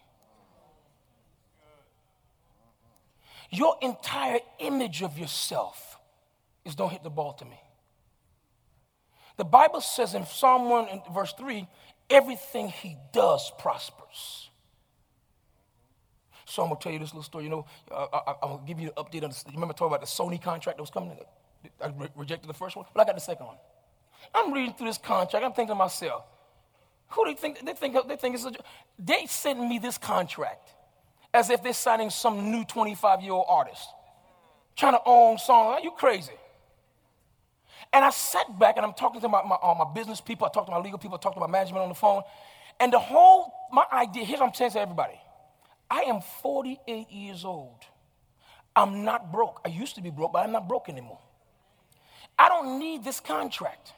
Your 3.51 3.77
entire 3.81 4.41
image 4.59 5.03
of 5.03 5.19
yourself 5.19 5.99
is 6.65 6.75
don't 6.75 6.91
hit 6.91 7.03
the 7.03 7.11
ball 7.11 7.33
to 7.35 7.45
me. 7.45 7.61
The 9.37 9.45
Bible 9.45 9.81
says 9.81 10.15
in 10.15 10.25
Psalm 10.27 10.69
1 10.71 10.89
and 10.89 11.01
verse 11.13 11.33
3, 11.39 11.69
everything 12.09 12.69
he 12.69 12.97
does 13.13 13.53
prospers. 13.59 14.51
So 16.47 16.63
I'm 16.63 16.69
gonna 16.69 16.81
tell 16.81 16.93
you 16.93 16.99
this 16.99 17.11
little 17.11 17.23
story. 17.23 17.45
You 17.45 17.51
know, 17.51 17.67
uh, 17.91 18.07
I, 18.13 18.31
am 18.31 18.51
gonna 18.51 18.63
give 18.67 18.81
you 18.81 18.93
an 18.97 19.05
update 19.05 19.25
on. 19.25 19.31
The, 19.31 19.43
you 19.49 19.55
remember 19.55 19.75
talking 19.75 19.89
about 19.89 20.01
the 20.01 20.07
Sony 20.07 20.41
contract 20.41 20.79
that 20.79 20.83
was 20.83 20.91
coming? 20.91 21.19
I 21.81 21.89
re- 21.89 22.09
rejected 22.15 22.49
the 22.49 22.55
first 22.55 22.77
one, 22.77 22.87
but 22.95 23.01
I 23.01 23.05
got 23.05 23.17
the 23.17 23.21
second 23.21 23.47
one. 23.47 23.57
I'm 24.33 24.53
reading 24.53 24.73
through 24.75 24.87
this 24.87 24.99
contract. 24.99 25.45
I'm 25.45 25.53
thinking 25.53 25.75
to 25.75 25.75
myself, 25.75 26.25
who 27.09 27.25
do 27.25 27.33
they 27.33 27.37
think? 27.37 27.65
They 27.65 27.73
think 27.73 27.97
they 28.09 28.17
think 28.17 28.37
it's 28.37 28.45
a. 28.45 28.53
They 28.99 29.27
sent 29.27 29.59
me 29.59 29.79
this 29.79 29.99
contract 29.99 30.71
as 31.37 31.51
if 31.51 31.63
they're 31.63 31.73
signing 31.75 32.11
some 32.11 32.51
new 32.51 32.65
25 32.65 33.21
year 33.21 33.33
old 33.33 33.47
artist 33.49 33.89
trying 34.77 34.95
to 34.95 35.01
own 35.05 35.39
songs. 35.39 35.79
Are 35.79 35.81
you 35.81 35.91
crazy? 35.91 36.33
And 37.93 38.05
I 38.05 38.11
sat 38.11 38.59
back 38.59 38.77
and 38.77 38.85
I'm 38.85 38.93
talking 38.95 39.21
to 39.21 39.29
my, 39.29 39.43
my, 39.43 39.57
uh, 39.63 39.75
my 39.79 39.93
business 39.95 40.21
people, 40.21 40.47
I 40.47 40.51
talked 40.51 40.67
to 40.67 40.73
my 40.73 40.81
legal 40.81 40.99
people, 40.99 41.17
I 41.17 41.21
talked 41.21 41.37
to 41.37 41.41
my 41.41 41.47
management 41.47 41.83
on 41.83 41.89
the 41.89 41.95
phone. 41.95 42.23
And 42.81 42.93
the 42.93 42.99
whole, 42.99 43.53
my 43.73 43.85
idea, 43.93 44.25
here's 44.25 44.41
what 44.41 44.49
I'm 44.49 44.55
saying 44.55 44.73
to 44.73 44.81
everybody 44.81 45.19
I 45.91 46.01
am 46.03 46.21
48 46.43 47.11
years 47.11 47.45
old. 47.45 47.81
I'm 48.75 49.05
not 49.05 49.33
broke. 49.33 49.61
I 49.65 49.69
used 49.69 49.95
to 49.95 50.03
be 50.03 50.11
broke, 50.11 50.33
but 50.33 50.41
I'm 50.41 50.53
not 50.53 50.69
broke 50.69 50.89
anymore. 50.89 51.19
I 52.39 52.49
don't 52.49 52.79
need 52.79 53.05
this 53.05 53.21
contract. 53.21 53.93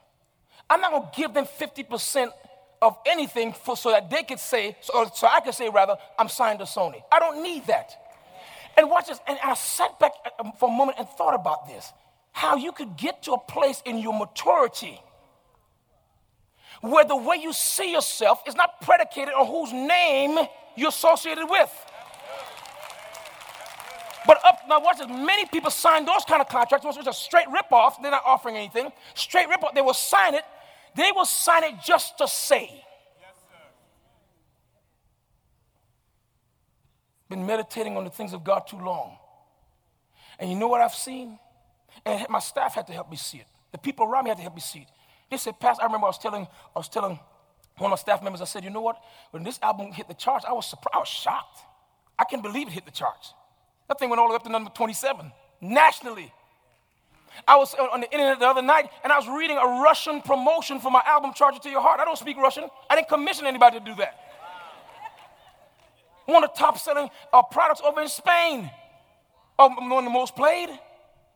I'm 0.71 0.81
not 0.81 0.93
gonna 0.93 1.11
give 1.17 1.35
them 1.35 1.47
50% 1.47 2.31
of 2.81 2.97
anything 3.07 3.53
for, 3.53 3.77
so 3.77 3.91
that 3.91 4.11
they 4.11 4.23
could 4.23 4.39
say, 4.39 4.77
so, 4.81 5.11
so 5.15 5.27
I 5.27 5.41
could 5.41 5.55
say 5.55 5.69
rather, 5.69 5.97
I'm 6.19 6.29
signed 6.29 6.61
to 6.61 6.65
Sony. 6.65 7.03
I 7.11 7.19
don't 7.19 7.43
need 7.43 7.67
that. 7.67 7.93
And 8.77 8.91
watch 8.91 9.09
this. 9.09 9.19
And 9.27 9.39
I 9.43 9.55
sat 9.55 9.99
back 9.99 10.13
uh, 10.39 10.53
for 10.59 10.69
a 10.69 10.73
moment 10.73 10.99
and 10.99 11.09
thought 11.09 11.35
about 11.35 11.67
this 11.67 11.93
how 12.33 12.57
you 12.57 12.71
could 12.71 12.97
get 12.97 13.25
to 13.25 13.33
a 13.33 13.39
place 13.39 13.83
in 13.85 13.99
your 13.99 14.17
maturity 14.17 15.01
where 16.81 17.05
the 17.05 17.17
way 17.17 17.37
you 17.37 17.53
see 17.53 17.91
yourself 17.91 18.43
is 18.47 18.55
not 18.55 18.81
predicated 18.81 19.35
on 19.35 19.47
whose 19.47 19.73
name 19.73 20.39
you're 20.77 20.91
associated 20.91 21.47
with. 21.47 21.71
But 24.25 24.39
up 24.45 24.61
now, 24.69 24.81
watch 24.81 24.99
this. 24.99 25.09
Many 25.09 25.47
people 25.47 25.71
sign 25.71 26.05
those 26.05 26.25
kind 26.29 26.41
of 26.41 26.49
contracts, 26.49 26.87
which 26.87 26.99
is 26.99 27.07
a 27.07 27.13
straight 27.13 27.47
ripoff. 27.49 27.95
They're 28.01 28.11
not 28.11 28.23
offering 28.27 28.57
anything. 28.57 28.93
Straight 29.15 29.49
ripoff. 29.49 29.75
They 29.75 29.81
will 29.81 29.95
sign 29.95 30.35
it. 30.35 30.45
They 30.97 31.11
will 31.15 31.25
sign 31.25 31.65
it 31.65 31.75
just 31.85 32.19
to 32.19 32.29
say. 32.29 32.85
Been 37.29 37.45
meditating 37.45 37.97
on 37.97 38.05
the 38.05 38.11
things 38.11 38.33
of 38.33 38.43
God 38.43 38.61
too 38.61 38.79
long. 38.79 39.17
And 40.39 40.51
you 40.51 40.57
know 40.57 40.69
what 40.69 40.81
I've 40.81 40.95
seen? 40.95 41.39
And 42.05 42.27
my 42.31 42.39
staff 42.39 42.75
had 42.75 42.87
to 42.87 42.93
help 42.93 43.11
me 43.11 43.17
see 43.17 43.39
it. 43.39 43.47
The 43.73 43.79
people 43.79 44.07
around 44.07 44.25
me 44.25 44.31
had 44.31 44.39
to 44.39 44.43
help 44.43 44.55
me 44.55 44.61
see 44.61 44.81
it. 44.81 44.89
They 45.31 45.37
said, 45.37 45.61
Pastor, 45.61 45.83
I 45.83 45.87
remember 45.87 46.07
I 46.07 46.09
was 46.09 46.19
telling, 46.19 46.47
I 46.75 46.79
was 46.79 46.89
telling 46.89 47.19
one 47.77 47.93
of 47.93 47.99
my 47.99 48.01
staff 48.01 48.23
members, 48.23 48.41
I 48.41 48.45
said, 48.45 48.65
you 48.65 48.71
know 48.71 48.81
what? 48.81 48.97
When 49.31 49.43
this 49.43 49.59
album 49.63 49.93
hit 49.93 50.09
the 50.09 50.15
charts, 50.15 50.45
I 50.49 50.53
was 50.53 50.67
surprised, 50.67 50.95
I 50.95 50.99
was 50.99 51.09
shocked. 51.09 51.61
I 52.19 52.25
can't 52.25 52.43
believe 52.43 52.69
it 52.69 52.73
hit 52.73 52.87
the 52.87 52.91
charts. 52.91 53.35
That 53.89 53.99
thing 53.99 54.09
went 54.11 54.21
all 54.21 54.29
the 54.29 54.33
way 54.33 54.37
up 54.37 54.43
to 54.45 54.51
number 54.51 54.71
27, 54.71 55.31
nationally. 55.61 56.33
I 57.47 57.57
was 57.57 57.75
on 57.75 58.01
the 58.01 58.11
internet 58.11 58.41
the 58.41 58.47
other 58.47 58.63
night 58.63 58.91
and 59.05 59.13
I 59.13 59.19
was 59.19 59.29
reading 59.29 59.57
a 59.57 59.83
Russian 59.83 60.21
promotion 60.23 60.81
for 60.81 60.91
my 60.91 61.03
album, 61.07 61.33
Charge 61.35 61.57
It 61.57 61.63
to 61.63 61.71
Your 61.71 61.81
Heart. 61.81 62.01
I 62.01 62.05
don't 62.05 62.19
speak 62.19 62.37
Russian. 62.37 62.65
I 62.91 62.97
didn't 62.97 63.09
commission 63.09 63.47
anybody 63.47 63.79
to 63.79 63.85
do 63.85 63.95
that. 63.97 64.19
One 66.27 66.45
of 66.45 66.51
the 66.53 66.59
top 66.59 66.79
selling 66.79 67.09
uh, 67.33 67.43
products 67.43 67.81
over 67.83 68.03
in 68.03 68.09
Spain. 68.09 68.71
Oh, 69.59 69.69
one 69.69 70.05
of 70.05 70.05
the 70.05 70.11
most 70.11 70.37
played. 70.37 70.69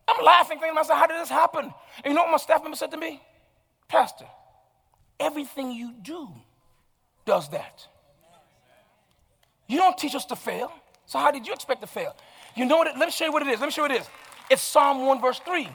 I'm 0.09 0.25
laughing, 0.25 0.59
thinking 0.59 0.71
to 0.71 0.75
myself, 0.75 0.99
how 0.99 1.07
did 1.07 1.19
this 1.19 1.31
happen? 1.31 1.73
And 2.05 2.07
you 2.07 2.15
know 2.15 2.23
what 2.23 2.33
my 2.33 2.37
staff 2.37 2.63
member 2.63 2.77
said 2.77 2.91
to 2.91 2.97
me? 2.97 3.23
Pastor, 3.89 4.27
everything 5.19 5.73
you 5.73 5.95
do 6.03 6.29
does 7.25 7.49
that. 7.51 7.87
You 9.69 9.79
don't 9.79 9.97
teach 9.97 10.15
us 10.15 10.27
to 10.27 10.37
fail. 10.37 10.73
So 11.07 11.19
how 11.19 11.31
did 11.31 11.47
you 11.47 11.53
expect 11.53 11.81
to 11.81 11.87
fail? 11.87 12.15
You 12.55 12.67
know 12.67 12.77
what? 12.77 12.89
It, 12.89 12.99
let 12.99 13.07
me 13.07 13.13
show 13.13 13.25
you 13.25 13.33
what 13.33 13.43
it 13.43 13.49
is. 13.49 13.61
Let 13.61 13.67
me 13.67 13.73
show 13.73 13.83
you 13.83 13.89
what 13.89 13.97
it 13.97 14.03
is. 14.03 14.09
It's 14.51 14.63
Psalm 14.63 15.07
1, 15.07 15.21
verse 15.21 15.41
3. 15.45 15.69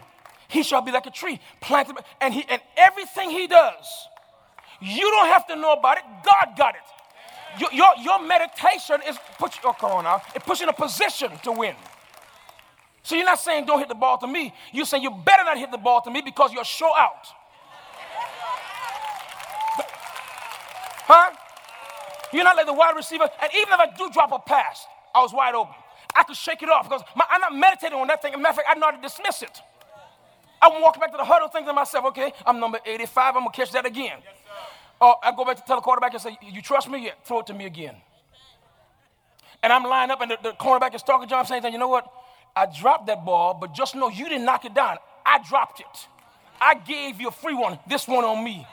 He 0.48 0.64
shall 0.64 0.82
be 0.82 0.92
like 0.92 1.06
a 1.06 1.12
tree 1.12 1.40
planted, 1.62 1.98
and 2.22 2.34
he 2.34 2.46
and 2.50 2.62
everything 2.78 3.30
he 3.30 3.48
does, 3.48 3.86
you 4.82 5.02
don't 5.02 5.28
have 5.28 5.48
to 5.48 5.56
know 5.56 5.74
about 5.74 5.98
it. 5.98 6.04
God 6.24 6.58
got 6.58 6.76
it. 6.76 6.82
Your, 7.60 7.72
your, 7.72 7.88
your 8.04 8.26
meditation 8.26 9.02
is 9.08 9.18
put 9.40 9.56
you, 9.56 9.62
oh, 9.66 10.22
it 10.36 10.44
puts 10.44 10.60
you 10.60 10.66
in 10.66 10.70
a 10.70 10.74
position 10.74 11.32
to 11.44 11.52
win. 11.52 11.76
So 13.02 13.16
you're 13.16 13.26
not 13.26 13.40
saying 13.40 13.66
don't 13.66 13.80
hit 13.80 13.88
the 13.88 13.96
ball 13.96 14.18
to 14.20 14.28
me. 14.28 14.54
You're 14.74 14.86
saying 14.86 15.02
you 15.02 15.12
better 15.12 15.44
not 15.44 15.58
hit 15.58 15.72
the 15.72 15.78
ball 15.78 16.02
to 16.02 16.12
me 16.12 16.22
because 16.22 16.52
you're 16.54 16.66
show 16.66 16.94
out. 16.96 17.26
Huh? 21.08 21.32
You're 22.34 22.44
not 22.44 22.58
like 22.58 22.66
the 22.66 22.74
wide 22.74 22.96
receiver. 22.96 23.24
And 23.42 23.50
even 23.56 23.74
if 23.74 23.80
I 23.80 23.88
do 23.98 24.10
drop 24.12 24.34
a 24.34 24.40
pass, 24.40 24.86
I 25.16 25.22
was 25.22 25.32
wide 25.34 25.56
open. 25.56 25.74
I 26.14 26.24
could 26.24 26.36
shake 26.36 26.62
it 26.62 26.70
off 26.70 26.84
because 26.84 27.02
my, 27.16 27.26
I'm 27.32 27.40
not 27.40 27.56
meditating 27.56 27.98
on 27.98 28.08
that 28.08 28.22
thing. 28.22 28.34
Matter 28.34 28.50
of 28.50 28.56
fact, 28.58 28.68
I 28.70 28.78
know 28.78 28.88
how 28.88 28.92
to 28.92 29.02
dismiss 29.02 29.42
it. 29.42 29.62
I'm 30.62 30.82
walking 30.82 31.00
back 31.00 31.12
to 31.12 31.18
the 31.18 31.26
huddle 31.26 31.48
thinking 31.48 31.68
to 31.70 31.74
myself, 31.74 32.06
okay, 32.06 32.34
I'm 32.46 32.60
number 32.60 32.80
85. 32.86 33.36
I'm 33.36 33.42
going 33.42 33.52
to 33.52 33.58
catch 33.58 33.72
that 33.72 33.86
again. 33.86 34.18
Yes, 34.24 34.36
uh, 35.00 35.14
I 35.22 35.32
go 35.36 35.46
back 35.46 35.58
to 35.58 35.64
tell 35.66 35.78
the 35.78 35.82
quarterback 35.82 36.14
and 36.14 36.22
say, 36.22 36.38
You 36.42 36.62
trust 36.62 36.90
me? 36.90 37.06
Yeah, 37.06 37.12
throw 37.26 37.40
it 37.40 37.48
to 37.48 37.54
me 37.54 37.66
again. 37.66 37.96
And 39.64 39.74
I'm 39.74 39.84
lying 39.84 40.12
up, 40.12 40.22
and 40.22 40.32
the, 40.32 40.38
the 40.42 40.52
cornerback 40.52 40.96
is 40.96 41.04
talking 41.04 41.28
to 41.28 41.30
John 41.30 41.46
saying, 41.46 41.64
You 41.72 41.78
know 41.78 41.88
what? 41.88 42.12
I 42.56 42.66
dropped 42.66 43.08
that 43.08 43.24
ball, 43.24 43.54
but 43.54 43.74
just 43.74 43.96
know 43.96 44.10
you 44.10 44.28
didn't 44.28 44.46
knock 44.46 44.66
it 44.66 44.74
down. 44.74 44.98
I 45.26 45.40
dropped 45.48 45.80
it. 45.80 46.08
I 46.60 46.74
gave 46.74 47.22
you 47.22 47.28
a 47.28 47.32
free 47.32 47.54
one, 47.54 47.78
this 47.88 48.08
one 48.08 48.24
on 48.24 48.44
me. 48.44 48.66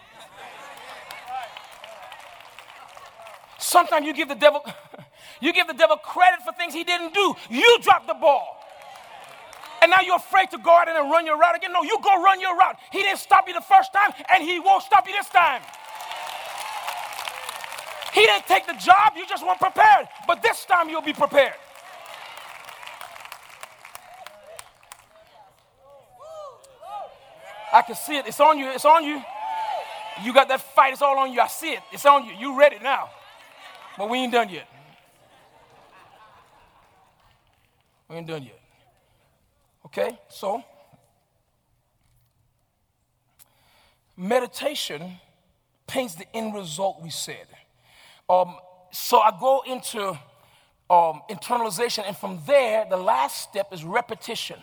Sometimes 3.59 4.07
you 4.07 4.15
give 4.15 4.29
the 4.29 4.35
devil 4.35 4.63
you 5.41 5.53
give 5.53 5.67
the 5.67 5.75
devil 5.75 5.97
credit 5.97 6.41
for 6.45 6.53
things 6.53 6.73
he 6.73 6.85
didn't 6.85 7.13
do. 7.13 7.35
You 7.51 7.79
dropped 7.83 8.07
the 8.07 8.15
ball. 8.15 8.64
And 9.85 9.91
now 9.91 10.01
you're 10.01 10.17
afraid 10.17 10.51
to 10.53 10.57
go 10.57 10.71
out 10.71 10.89
and 10.89 11.11
run 11.11 11.27
your 11.27 11.39
route 11.39 11.57
again. 11.57 11.71
No, 11.71 11.83
you 11.83 11.99
go 12.03 12.23
run 12.23 12.41
your 12.41 12.57
route. 12.57 12.77
He 12.91 13.03
didn't 13.03 13.19
stop 13.19 13.47
you 13.47 13.53
the 13.53 13.61
first 13.61 13.93
time, 13.93 14.15
and 14.33 14.43
he 14.43 14.59
won't 14.59 14.83
stop 14.83 15.07
you 15.07 15.13
this 15.13 15.29
time. 15.29 15.61
He 18.15 18.23
didn't 18.23 18.47
take 18.47 18.67
the 18.67 18.73
job, 18.73 19.13
you 19.15 19.27
just 19.27 19.45
weren't 19.45 19.61
prepared. 19.61 20.09
But 20.27 20.43
this 20.43 20.65
time 20.65 20.89
you'll 20.89 21.03
be 21.03 21.13
prepared. 21.13 21.53
I 27.71 27.83
can 27.83 27.95
see 27.95 28.17
it. 28.17 28.27
It's 28.27 28.41
on 28.41 28.57
you. 28.59 28.71
It's 28.71 28.87
on 28.87 29.05
you. 29.05 29.21
You 30.23 30.33
got 30.33 30.49
that 30.49 30.63
fight. 30.63 30.95
It's 30.95 31.03
all 31.03 31.19
on 31.19 31.31
you. 31.31 31.43
I 31.43 31.49
see 31.49 31.73
it. 31.73 31.81
It's 31.93 32.07
on 32.07 32.25
you. 32.25 32.33
You 32.33 32.59
ready 32.59 32.79
now. 32.83 33.11
But 33.99 34.09
we 34.09 34.17
ain't 34.17 34.33
done 34.33 34.49
yet. 34.49 34.67
We 38.09 38.17
ain't 38.17 38.27
done 38.27 38.45
yet. 38.45 38.64
Okay? 39.97 40.19
So, 40.29 40.65
meditation 44.17 45.21
paints 45.87 46.17
the 46.17 46.27
end 46.35 46.53
result 46.53 47.01
we 47.01 47.11
said. 47.11 47.47
Um, 48.29 48.57
so 48.91 49.21
I 49.21 49.33
go 49.39 49.63
into 49.65 50.09
um, 50.91 51.23
internalization, 51.31 52.03
and 52.07 52.17
from 52.17 52.41
there, 52.45 52.87
the 52.91 52.97
last 52.97 53.49
step 53.49 53.73
is 53.73 53.85
repetition. 53.85 54.59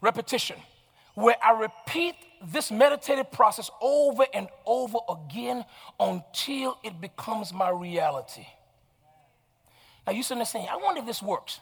Repetition, 0.00 0.56
where 1.14 1.36
I 1.44 1.60
repeat 1.60 2.14
this 2.42 2.70
meditative 2.70 3.30
process 3.30 3.70
over 3.82 4.24
and 4.32 4.48
over 4.64 4.98
again 5.10 5.64
until 6.00 6.78
it 6.82 7.00
becomes 7.02 7.52
my 7.52 7.68
reality. 7.68 8.46
Now, 10.06 10.14
you 10.14 10.22
there 10.22 10.46
saying, 10.46 10.68
I 10.70 10.76
wonder 10.76 11.00
if 11.00 11.06
this 11.06 11.22
works. 11.22 11.60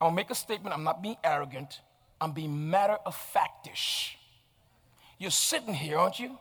I'll 0.00 0.10
make 0.10 0.30
a 0.30 0.34
statement. 0.34 0.74
I'm 0.74 0.84
not 0.84 1.02
being 1.02 1.16
arrogant, 1.24 1.80
I'm 2.20 2.32
being 2.32 2.70
matter 2.70 2.98
of 3.06 3.14
factish. 3.14 4.16
You're 5.18 5.30
sitting 5.30 5.74
here, 5.74 5.98
aren't 5.98 6.18
you? 6.18 6.38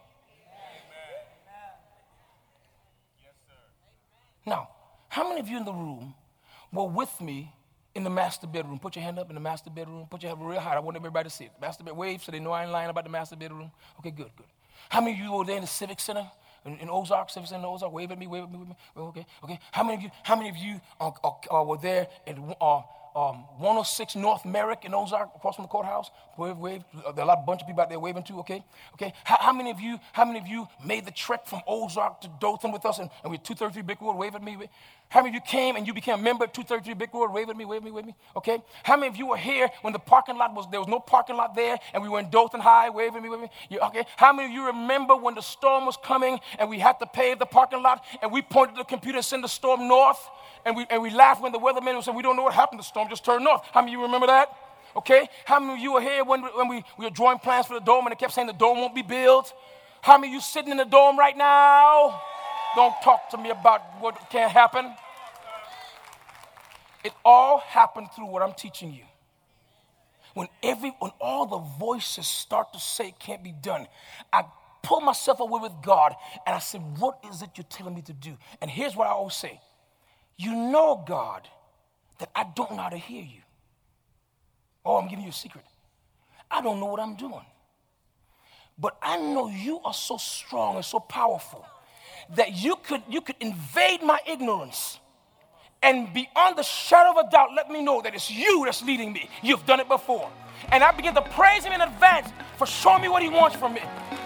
Now, 4.45 4.69
how 5.07 5.27
many 5.27 5.39
of 5.39 5.47
you 5.47 5.57
in 5.57 5.65
the 5.65 5.71
room 5.73 6.15
were 6.71 6.87
with 6.87 7.21
me 7.21 7.53
in 7.95 8.03
the 8.03 8.09
master 8.09 8.47
bedroom? 8.47 8.79
Put 8.79 8.95
your 8.95 9.03
hand 9.03 9.19
up 9.19 9.29
in 9.29 9.35
the 9.35 9.41
master 9.41 9.69
bedroom. 9.69 10.07
Put 10.09 10.23
your 10.23 10.35
hand 10.35 10.45
real 10.45 10.59
high. 10.59 10.75
I 10.75 10.79
want 10.79 10.97
everybody 10.97 11.29
to 11.29 11.35
see 11.35 11.45
it. 11.45 11.51
Master 11.61 11.83
bed, 11.83 11.95
wave 11.95 12.23
so 12.23 12.31
they 12.31 12.39
know 12.39 12.51
I 12.51 12.63
ain't 12.63 12.71
lying 12.71 12.89
about 12.89 13.03
the 13.05 13.09
master 13.09 13.35
bedroom. 13.35 13.71
Okay, 13.99 14.11
good, 14.11 14.31
good. 14.35 14.47
How 14.89 14.99
many 14.99 15.13
of 15.13 15.19
you 15.19 15.31
were 15.31 15.45
there 15.45 15.55
in 15.55 15.61
the 15.61 15.67
Civic 15.67 15.99
Center? 15.99 16.29
In, 16.65 16.77
in 16.77 16.89
Ozark, 16.89 17.29
Civic 17.29 17.49
Center, 17.49 17.67
Ozark, 17.67 17.91
wave 17.91 18.11
at 18.11 18.17
me, 18.17 18.27
wave 18.27 18.43
at 18.43 18.51
me, 18.51 18.57
wave 18.57 18.67
at 18.67 18.69
me. 18.69 18.75
Okay, 18.97 19.25
okay. 19.43 19.59
How 19.71 19.83
many 19.83 19.95
of 19.95 20.01
you? 20.01 20.09
How 20.23 20.35
many 20.35 20.49
of 20.49 20.57
you 20.57 20.81
uh, 20.99 21.11
uh, 21.23 21.59
uh, 21.59 21.63
were 21.63 21.77
there 21.77 22.07
in 22.25 22.55
uh, 22.59 22.81
um, 23.15 23.45
106 23.57 24.15
North 24.15 24.43
Merrick 24.45 24.85
in 24.85 24.93
Ozark, 24.93 25.29
across 25.35 25.55
from 25.55 25.63
the 25.63 25.69
courthouse. 25.69 26.09
Wave, 26.37 26.57
wave. 26.57 26.83
There 26.93 27.03
are 27.05 27.21
a 27.21 27.25
lot, 27.25 27.39
of 27.39 27.45
bunch 27.45 27.61
of 27.61 27.67
people 27.67 27.81
out 27.83 27.89
there 27.89 27.99
waving 27.99 28.23
too. 28.23 28.39
Okay, 28.39 28.63
okay. 28.93 29.13
How, 29.23 29.37
how, 29.39 29.53
many 29.53 29.69
of 29.69 29.79
you? 29.79 29.99
How 30.13 30.25
many 30.25 30.39
of 30.39 30.47
you 30.47 30.67
made 30.83 31.05
the 31.05 31.11
trek 31.11 31.47
from 31.47 31.61
Ozark 31.67 32.21
to 32.21 32.29
Dothan 32.39 32.71
with 32.71 32.85
us, 32.85 32.99
and, 32.99 33.09
and 33.23 33.31
we're 33.31 33.37
233 33.37 33.83
Bickwood? 33.83 34.17
Wave 34.17 34.35
at 34.35 34.43
me. 34.43 34.57
How 35.13 35.21
many 35.21 35.29
of 35.29 35.35
you 35.35 35.41
came 35.41 35.75
and 35.75 35.85
you 35.85 35.93
became 35.93 36.15
a 36.15 36.21
member 36.21 36.45
at 36.45 36.55
233 36.55 36.95
Big 36.95 37.11
Bickwood? 37.11 37.31
Wave 37.31 37.47
at 37.47 37.55
me, 37.55 37.65
wave 37.65 37.81
at 37.81 37.85
me, 37.85 37.91
wave 37.91 38.05
at 38.05 38.07
me. 38.07 38.15
Okay. 38.35 38.57
How 38.81 38.97
many 38.97 39.09
of 39.09 39.15
you 39.15 39.27
were 39.27 39.37
here 39.37 39.69
when 39.83 39.93
the 39.93 39.99
parking 39.99 40.37
lot 40.37 40.55
was 40.55 40.65
there 40.71 40.79
was 40.79 40.89
no 40.89 40.99
parking 40.99 41.35
lot 41.35 41.55
there, 41.55 41.77
and 41.93 42.01
we 42.01 42.09
were 42.09 42.19
in 42.19 42.31
Dothan 42.31 42.59
High? 42.59 42.89
Wave 42.89 43.15
at 43.15 43.21
me, 43.21 43.29
wave 43.29 43.39
at 43.39 43.43
me. 43.43 43.49
You, 43.69 43.79
okay. 43.81 44.05
How 44.17 44.33
many 44.33 44.49
of 44.49 44.53
you 44.53 44.65
remember 44.65 45.15
when 45.15 45.35
the 45.35 45.41
storm 45.41 45.85
was 45.85 45.97
coming 46.03 46.39
and 46.57 46.67
we 46.67 46.79
had 46.79 46.93
to 46.99 47.05
pave 47.05 47.37
the 47.37 47.45
parking 47.45 47.83
lot, 47.83 48.03
and 48.23 48.31
we 48.31 48.41
pointed 48.41 48.75
the 48.75 48.83
computer 48.83 49.17
and 49.17 49.25
sent 49.25 49.43
the 49.43 49.47
storm 49.47 49.87
north? 49.87 50.19
and 50.65 50.75
we, 50.75 50.85
and 50.89 51.01
we 51.01 51.09
laughed 51.09 51.41
when 51.41 51.51
the 51.51 51.59
weatherman 51.59 52.03
said, 52.03 52.15
We 52.15 52.23
don't 52.23 52.35
know 52.35 52.43
what 52.43 52.53
happened. 52.53 52.79
The 52.79 52.83
storm 52.83 53.09
just 53.09 53.25
turned 53.25 53.43
north. 53.43 53.61
How 53.71 53.81
many 53.81 53.93
of 53.93 53.99
you 53.99 54.05
remember 54.05 54.27
that? 54.27 54.49
Okay? 54.95 55.27
How 55.45 55.59
many 55.59 55.73
of 55.73 55.79
you 55.79 55.93
were 55.93 56.01
here 56.01 56.23
when, 56.23 56.41
when 56.41 56.67
we, 56.67 56.83
we 56.97 57.05
were 57.05 57.11
drawing 57.11 57.39
plans 57.39 57.67
for 57.67 57.73
the 57.73 57.85
dome 57.85 58.05
and 58.05 58.11
they 58.11 58.15
kept 58.15 58.33
saying 58.33 58.47
the 58.47 58.53
dome 58.53 58.77
won't 58.79 58.95
be 58.95 59.01
built? 59.01 59.53
How 60.01 60.17
many 60.17 60.31
of 60.31 60.33
you 60.35 60.41
sitting 60.41 60.71
in 60.71 60.77
the 60.77 60.85
dome 60.85 61.17
right 61.17 61.37
now? 61.37 62.21
Don't 62.75 62.93
talk 63.03 63.29
to 63.29 63.37
me 63.37 63.49
about 63.49 63.81
what 63.99 64.17
can't 64.29 64.51
happen. 64.51 64.93
It 67.03 67.13
all 67.25 67.59
happened 67.59 68.09
through 68.15 68.27
what 68.27 68.41
I'm 68.43 68.53
teaching 68.53 68.93
you. 68.93 69.03
when 70.35 70.47
every 70.63 70.91
when 70.99 71.11
all 71.21 71.45
the 71.47 71.59
voices 71.59 72.27
start 72.27 72.73
to 72.73 72.79
say 72.79 73.09
it 73.09 73.19
can't 73.19 73.43
be 73.43 73.53
done, 73.53 73.87
I 74.33 74.45
pull 74.83 75.01
myself 75.01 75.39
away 75.41 75.61
with 75.61 75.73
God 75.83 76.15
and 76.47 76.55
I 76.55 76.59
say, 76.59 76.79
What 76.79 77.19
is 77.29 77.41
it 77.43 77.51
you're 77.55 77.65
telling 77.69 77.95
me 77.95 78.03
to 78.03 78.13
do? 78.13 78.37
And 78.61 78.71
here's 78.71 78.95
what 78.95 79.07
I 79.07 79.11
always 79.11 79.35
say 79.35 79.59
You 80.37 80.55
know, 80.55 81.03
God, 81.07 81.47
that 82.19 82.29
I 82.35 82.45
don't 82.55 82.71
know 82.71 82.83
how 82.83 82.89
to 82.89 82.97
hear 82.97 83.23
you. 83.23 83.41
Oh, 84.85 84.97
I'm 84.97 85.09
giving 85.09 85.23
you 85.25 85.31
a 85.31 85.33
secret. 85.33 85.65
I 86.51 86.61
don't 86.61 86.79
know 86.79 86.87
what 86.87 86.99
I'm 87.01 87.15
doing. 87.15 87.45
But 88.79 88.97
I 89.01 89.17
know 89.17 89.49
you 89.49 89.81
are 89.85 89.93
so 89.93 90.17
strong 90.17 90.77
and 90.77 90.85
so 90.85 90.99
powerful 90.99 91.65
that 92.35 92.53
you 92.53 92.75
could, 92.77 93.03
you 93.09 93.21
could 93.21 93.37
invade 93.41 94.03
my 94.03 94.19
ignorance 94.27 94.99
and 95.83 96.11
beyond 96.13 96.57
the 96.57 96.63
shadow 96.63 97.19
of 97.19 97.27
a 97.27 97.29
doubt, 97.29 97.49
let 97.55 97.69
me 97.69 97.83
know 97.83 98.01
that 98.01 98.15
it's 98.15 98.31
you 98.31 98.63
that's 98.65 98.81
leading 98.81 99.11
me. 99.11 99.29
You've 99.41 99.65
done 99.65 99.81
it 99.81 99.89
before. 99.89 100.29
And 100.71 100.81
I 100.81 100.91
begin 100.91 101.13
to 101.15 101.21
praise 101.21 101.65
him 101.65 101.73
in 101.73 101.81
advance 101.81 102.29
for 102.57 102.65
showing 102.65 103.01
me 103.01 103.09
what 103.09 103.21
he 103.21 103.29
wants 103.29 103.57
from 103.57 103.73
me. 103.73 103.81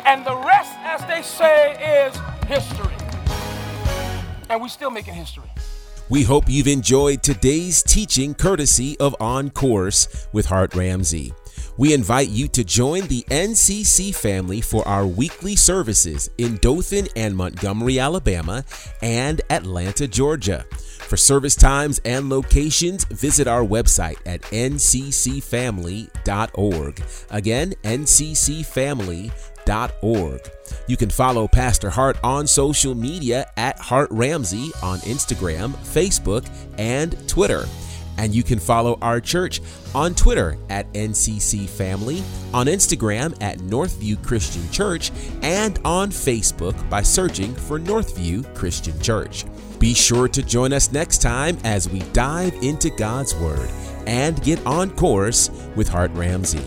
And 0.06 0.24
the 0.24 0.36
rest, 0.36 0.74
as 0.84 1.04
they 1.06 1.24
say, 1.24 2.06
is 2.06 2.18
history. 2.48 2.94
And 4.50 4.62
we're 4.62 4.68
still 4.68 4.92
making 4.92 5.16
history. 5.16 5.50
We 6.10 6.24
hope 6.24 6.46
you've 6.48 6.68
enjoyed 6.68 7.24
today's 7.24 7.84
teaching 7.84 8.34
courtesy 8.34 8.98
of 9.00 9.16
On 9.20 9.50
Course 9.50 10.28
with 10.32 10.46
Hart 10.46 10.74
Ramsey. 10.76 11.34
We 11.76 11.94
invite 11.94 12.30
you 12.30 12.48
to 12.50 12.64
join 12.64 13.08
the 13.08 13.24
NCC 13.30 14.16
family 14.16 14.62
for 14.62 14.88
our 14.88 15.06
weekly 15.06 15.56
services 15.56 16.30
in 16.38 16.58
Dothan 16.58 17.08
and 17.16 17.36
Montgomery, 17.36 18.00
Alabama, 18.00 18.64
and 19.02 19.42
Atlanta, 19.50 20.08
Georgia. 20.08 20.66
For 21.08 21.16
service 21.16 21.56
times 21.56 22.02
and 22.04 22.30
locations, 22.30 23.06
visit 23.06 23.48
our 23.48 23.64
website 23.64 24.18
at 24.26 24.42
nccfamily.org. 24.42 27.04
Again, 27.30 27.74
nccfamily.org. 27.84 30.52
You 30.88 30.98
can 30.98 31.10
follow 31.10 31.48
Pastor 31.48 31.90
Hart 31.90 32.18
on 32.26 32.46
social 32.46 32.94
media 32.94 33.50
at 33.56 33.80
Hart 33.80 34.10
Ramsey 34.12 34.74
on 34.84 35.00
Instagram, 35.00 35.78
Facebook, 35.78 36.46
and 36.78 37.26
Twitter. 37.30 37.64
And 38.18 38.36
you 38.36 38.44
can 38.44 38.60
follow 38.60 38.98
our 39.02 39.22
church 39.22 39.62
on 39.96 40.14
Twitter 40.14 40.58
at 40.70 40.94
NCC 40.94 41.70
Family, 41.70 42.22
on 42.54 42.66
Instagram 42.66 43.42
at 43.42 43.60
Northview 43.60 44.22
Christian 44.26 44.70
Church, 44.72 45.14
and 45.42 45.80
on 45.86 46.10
Facebook 46.10 46.76
by 46.90 47.02
searching 47.02 47.56
for 47.56 47.80
Northview 47.80 48.54
Christian 48.56 49.00
Church. 49.00 49.46
Be 49.80 49.94
sure 49.94 50.28
to 50.30 50.42
join 50.42 50.74
us 50.74 50.92
next 50.92 51.22
time 51.22 51.58
as 51.64 51.90
we 51.90 52.00
dive 52.14 52.54
into 52.64 52.90
God's 52.90 53.36
Word 53.36 53.70
and 54.08 54.42
get 54.42 54.66
on 54.66 54.90
course 54.92 55.52
with 55.76 55.88
Hart 55.88 56.12
Ramsey. 56.12 56.66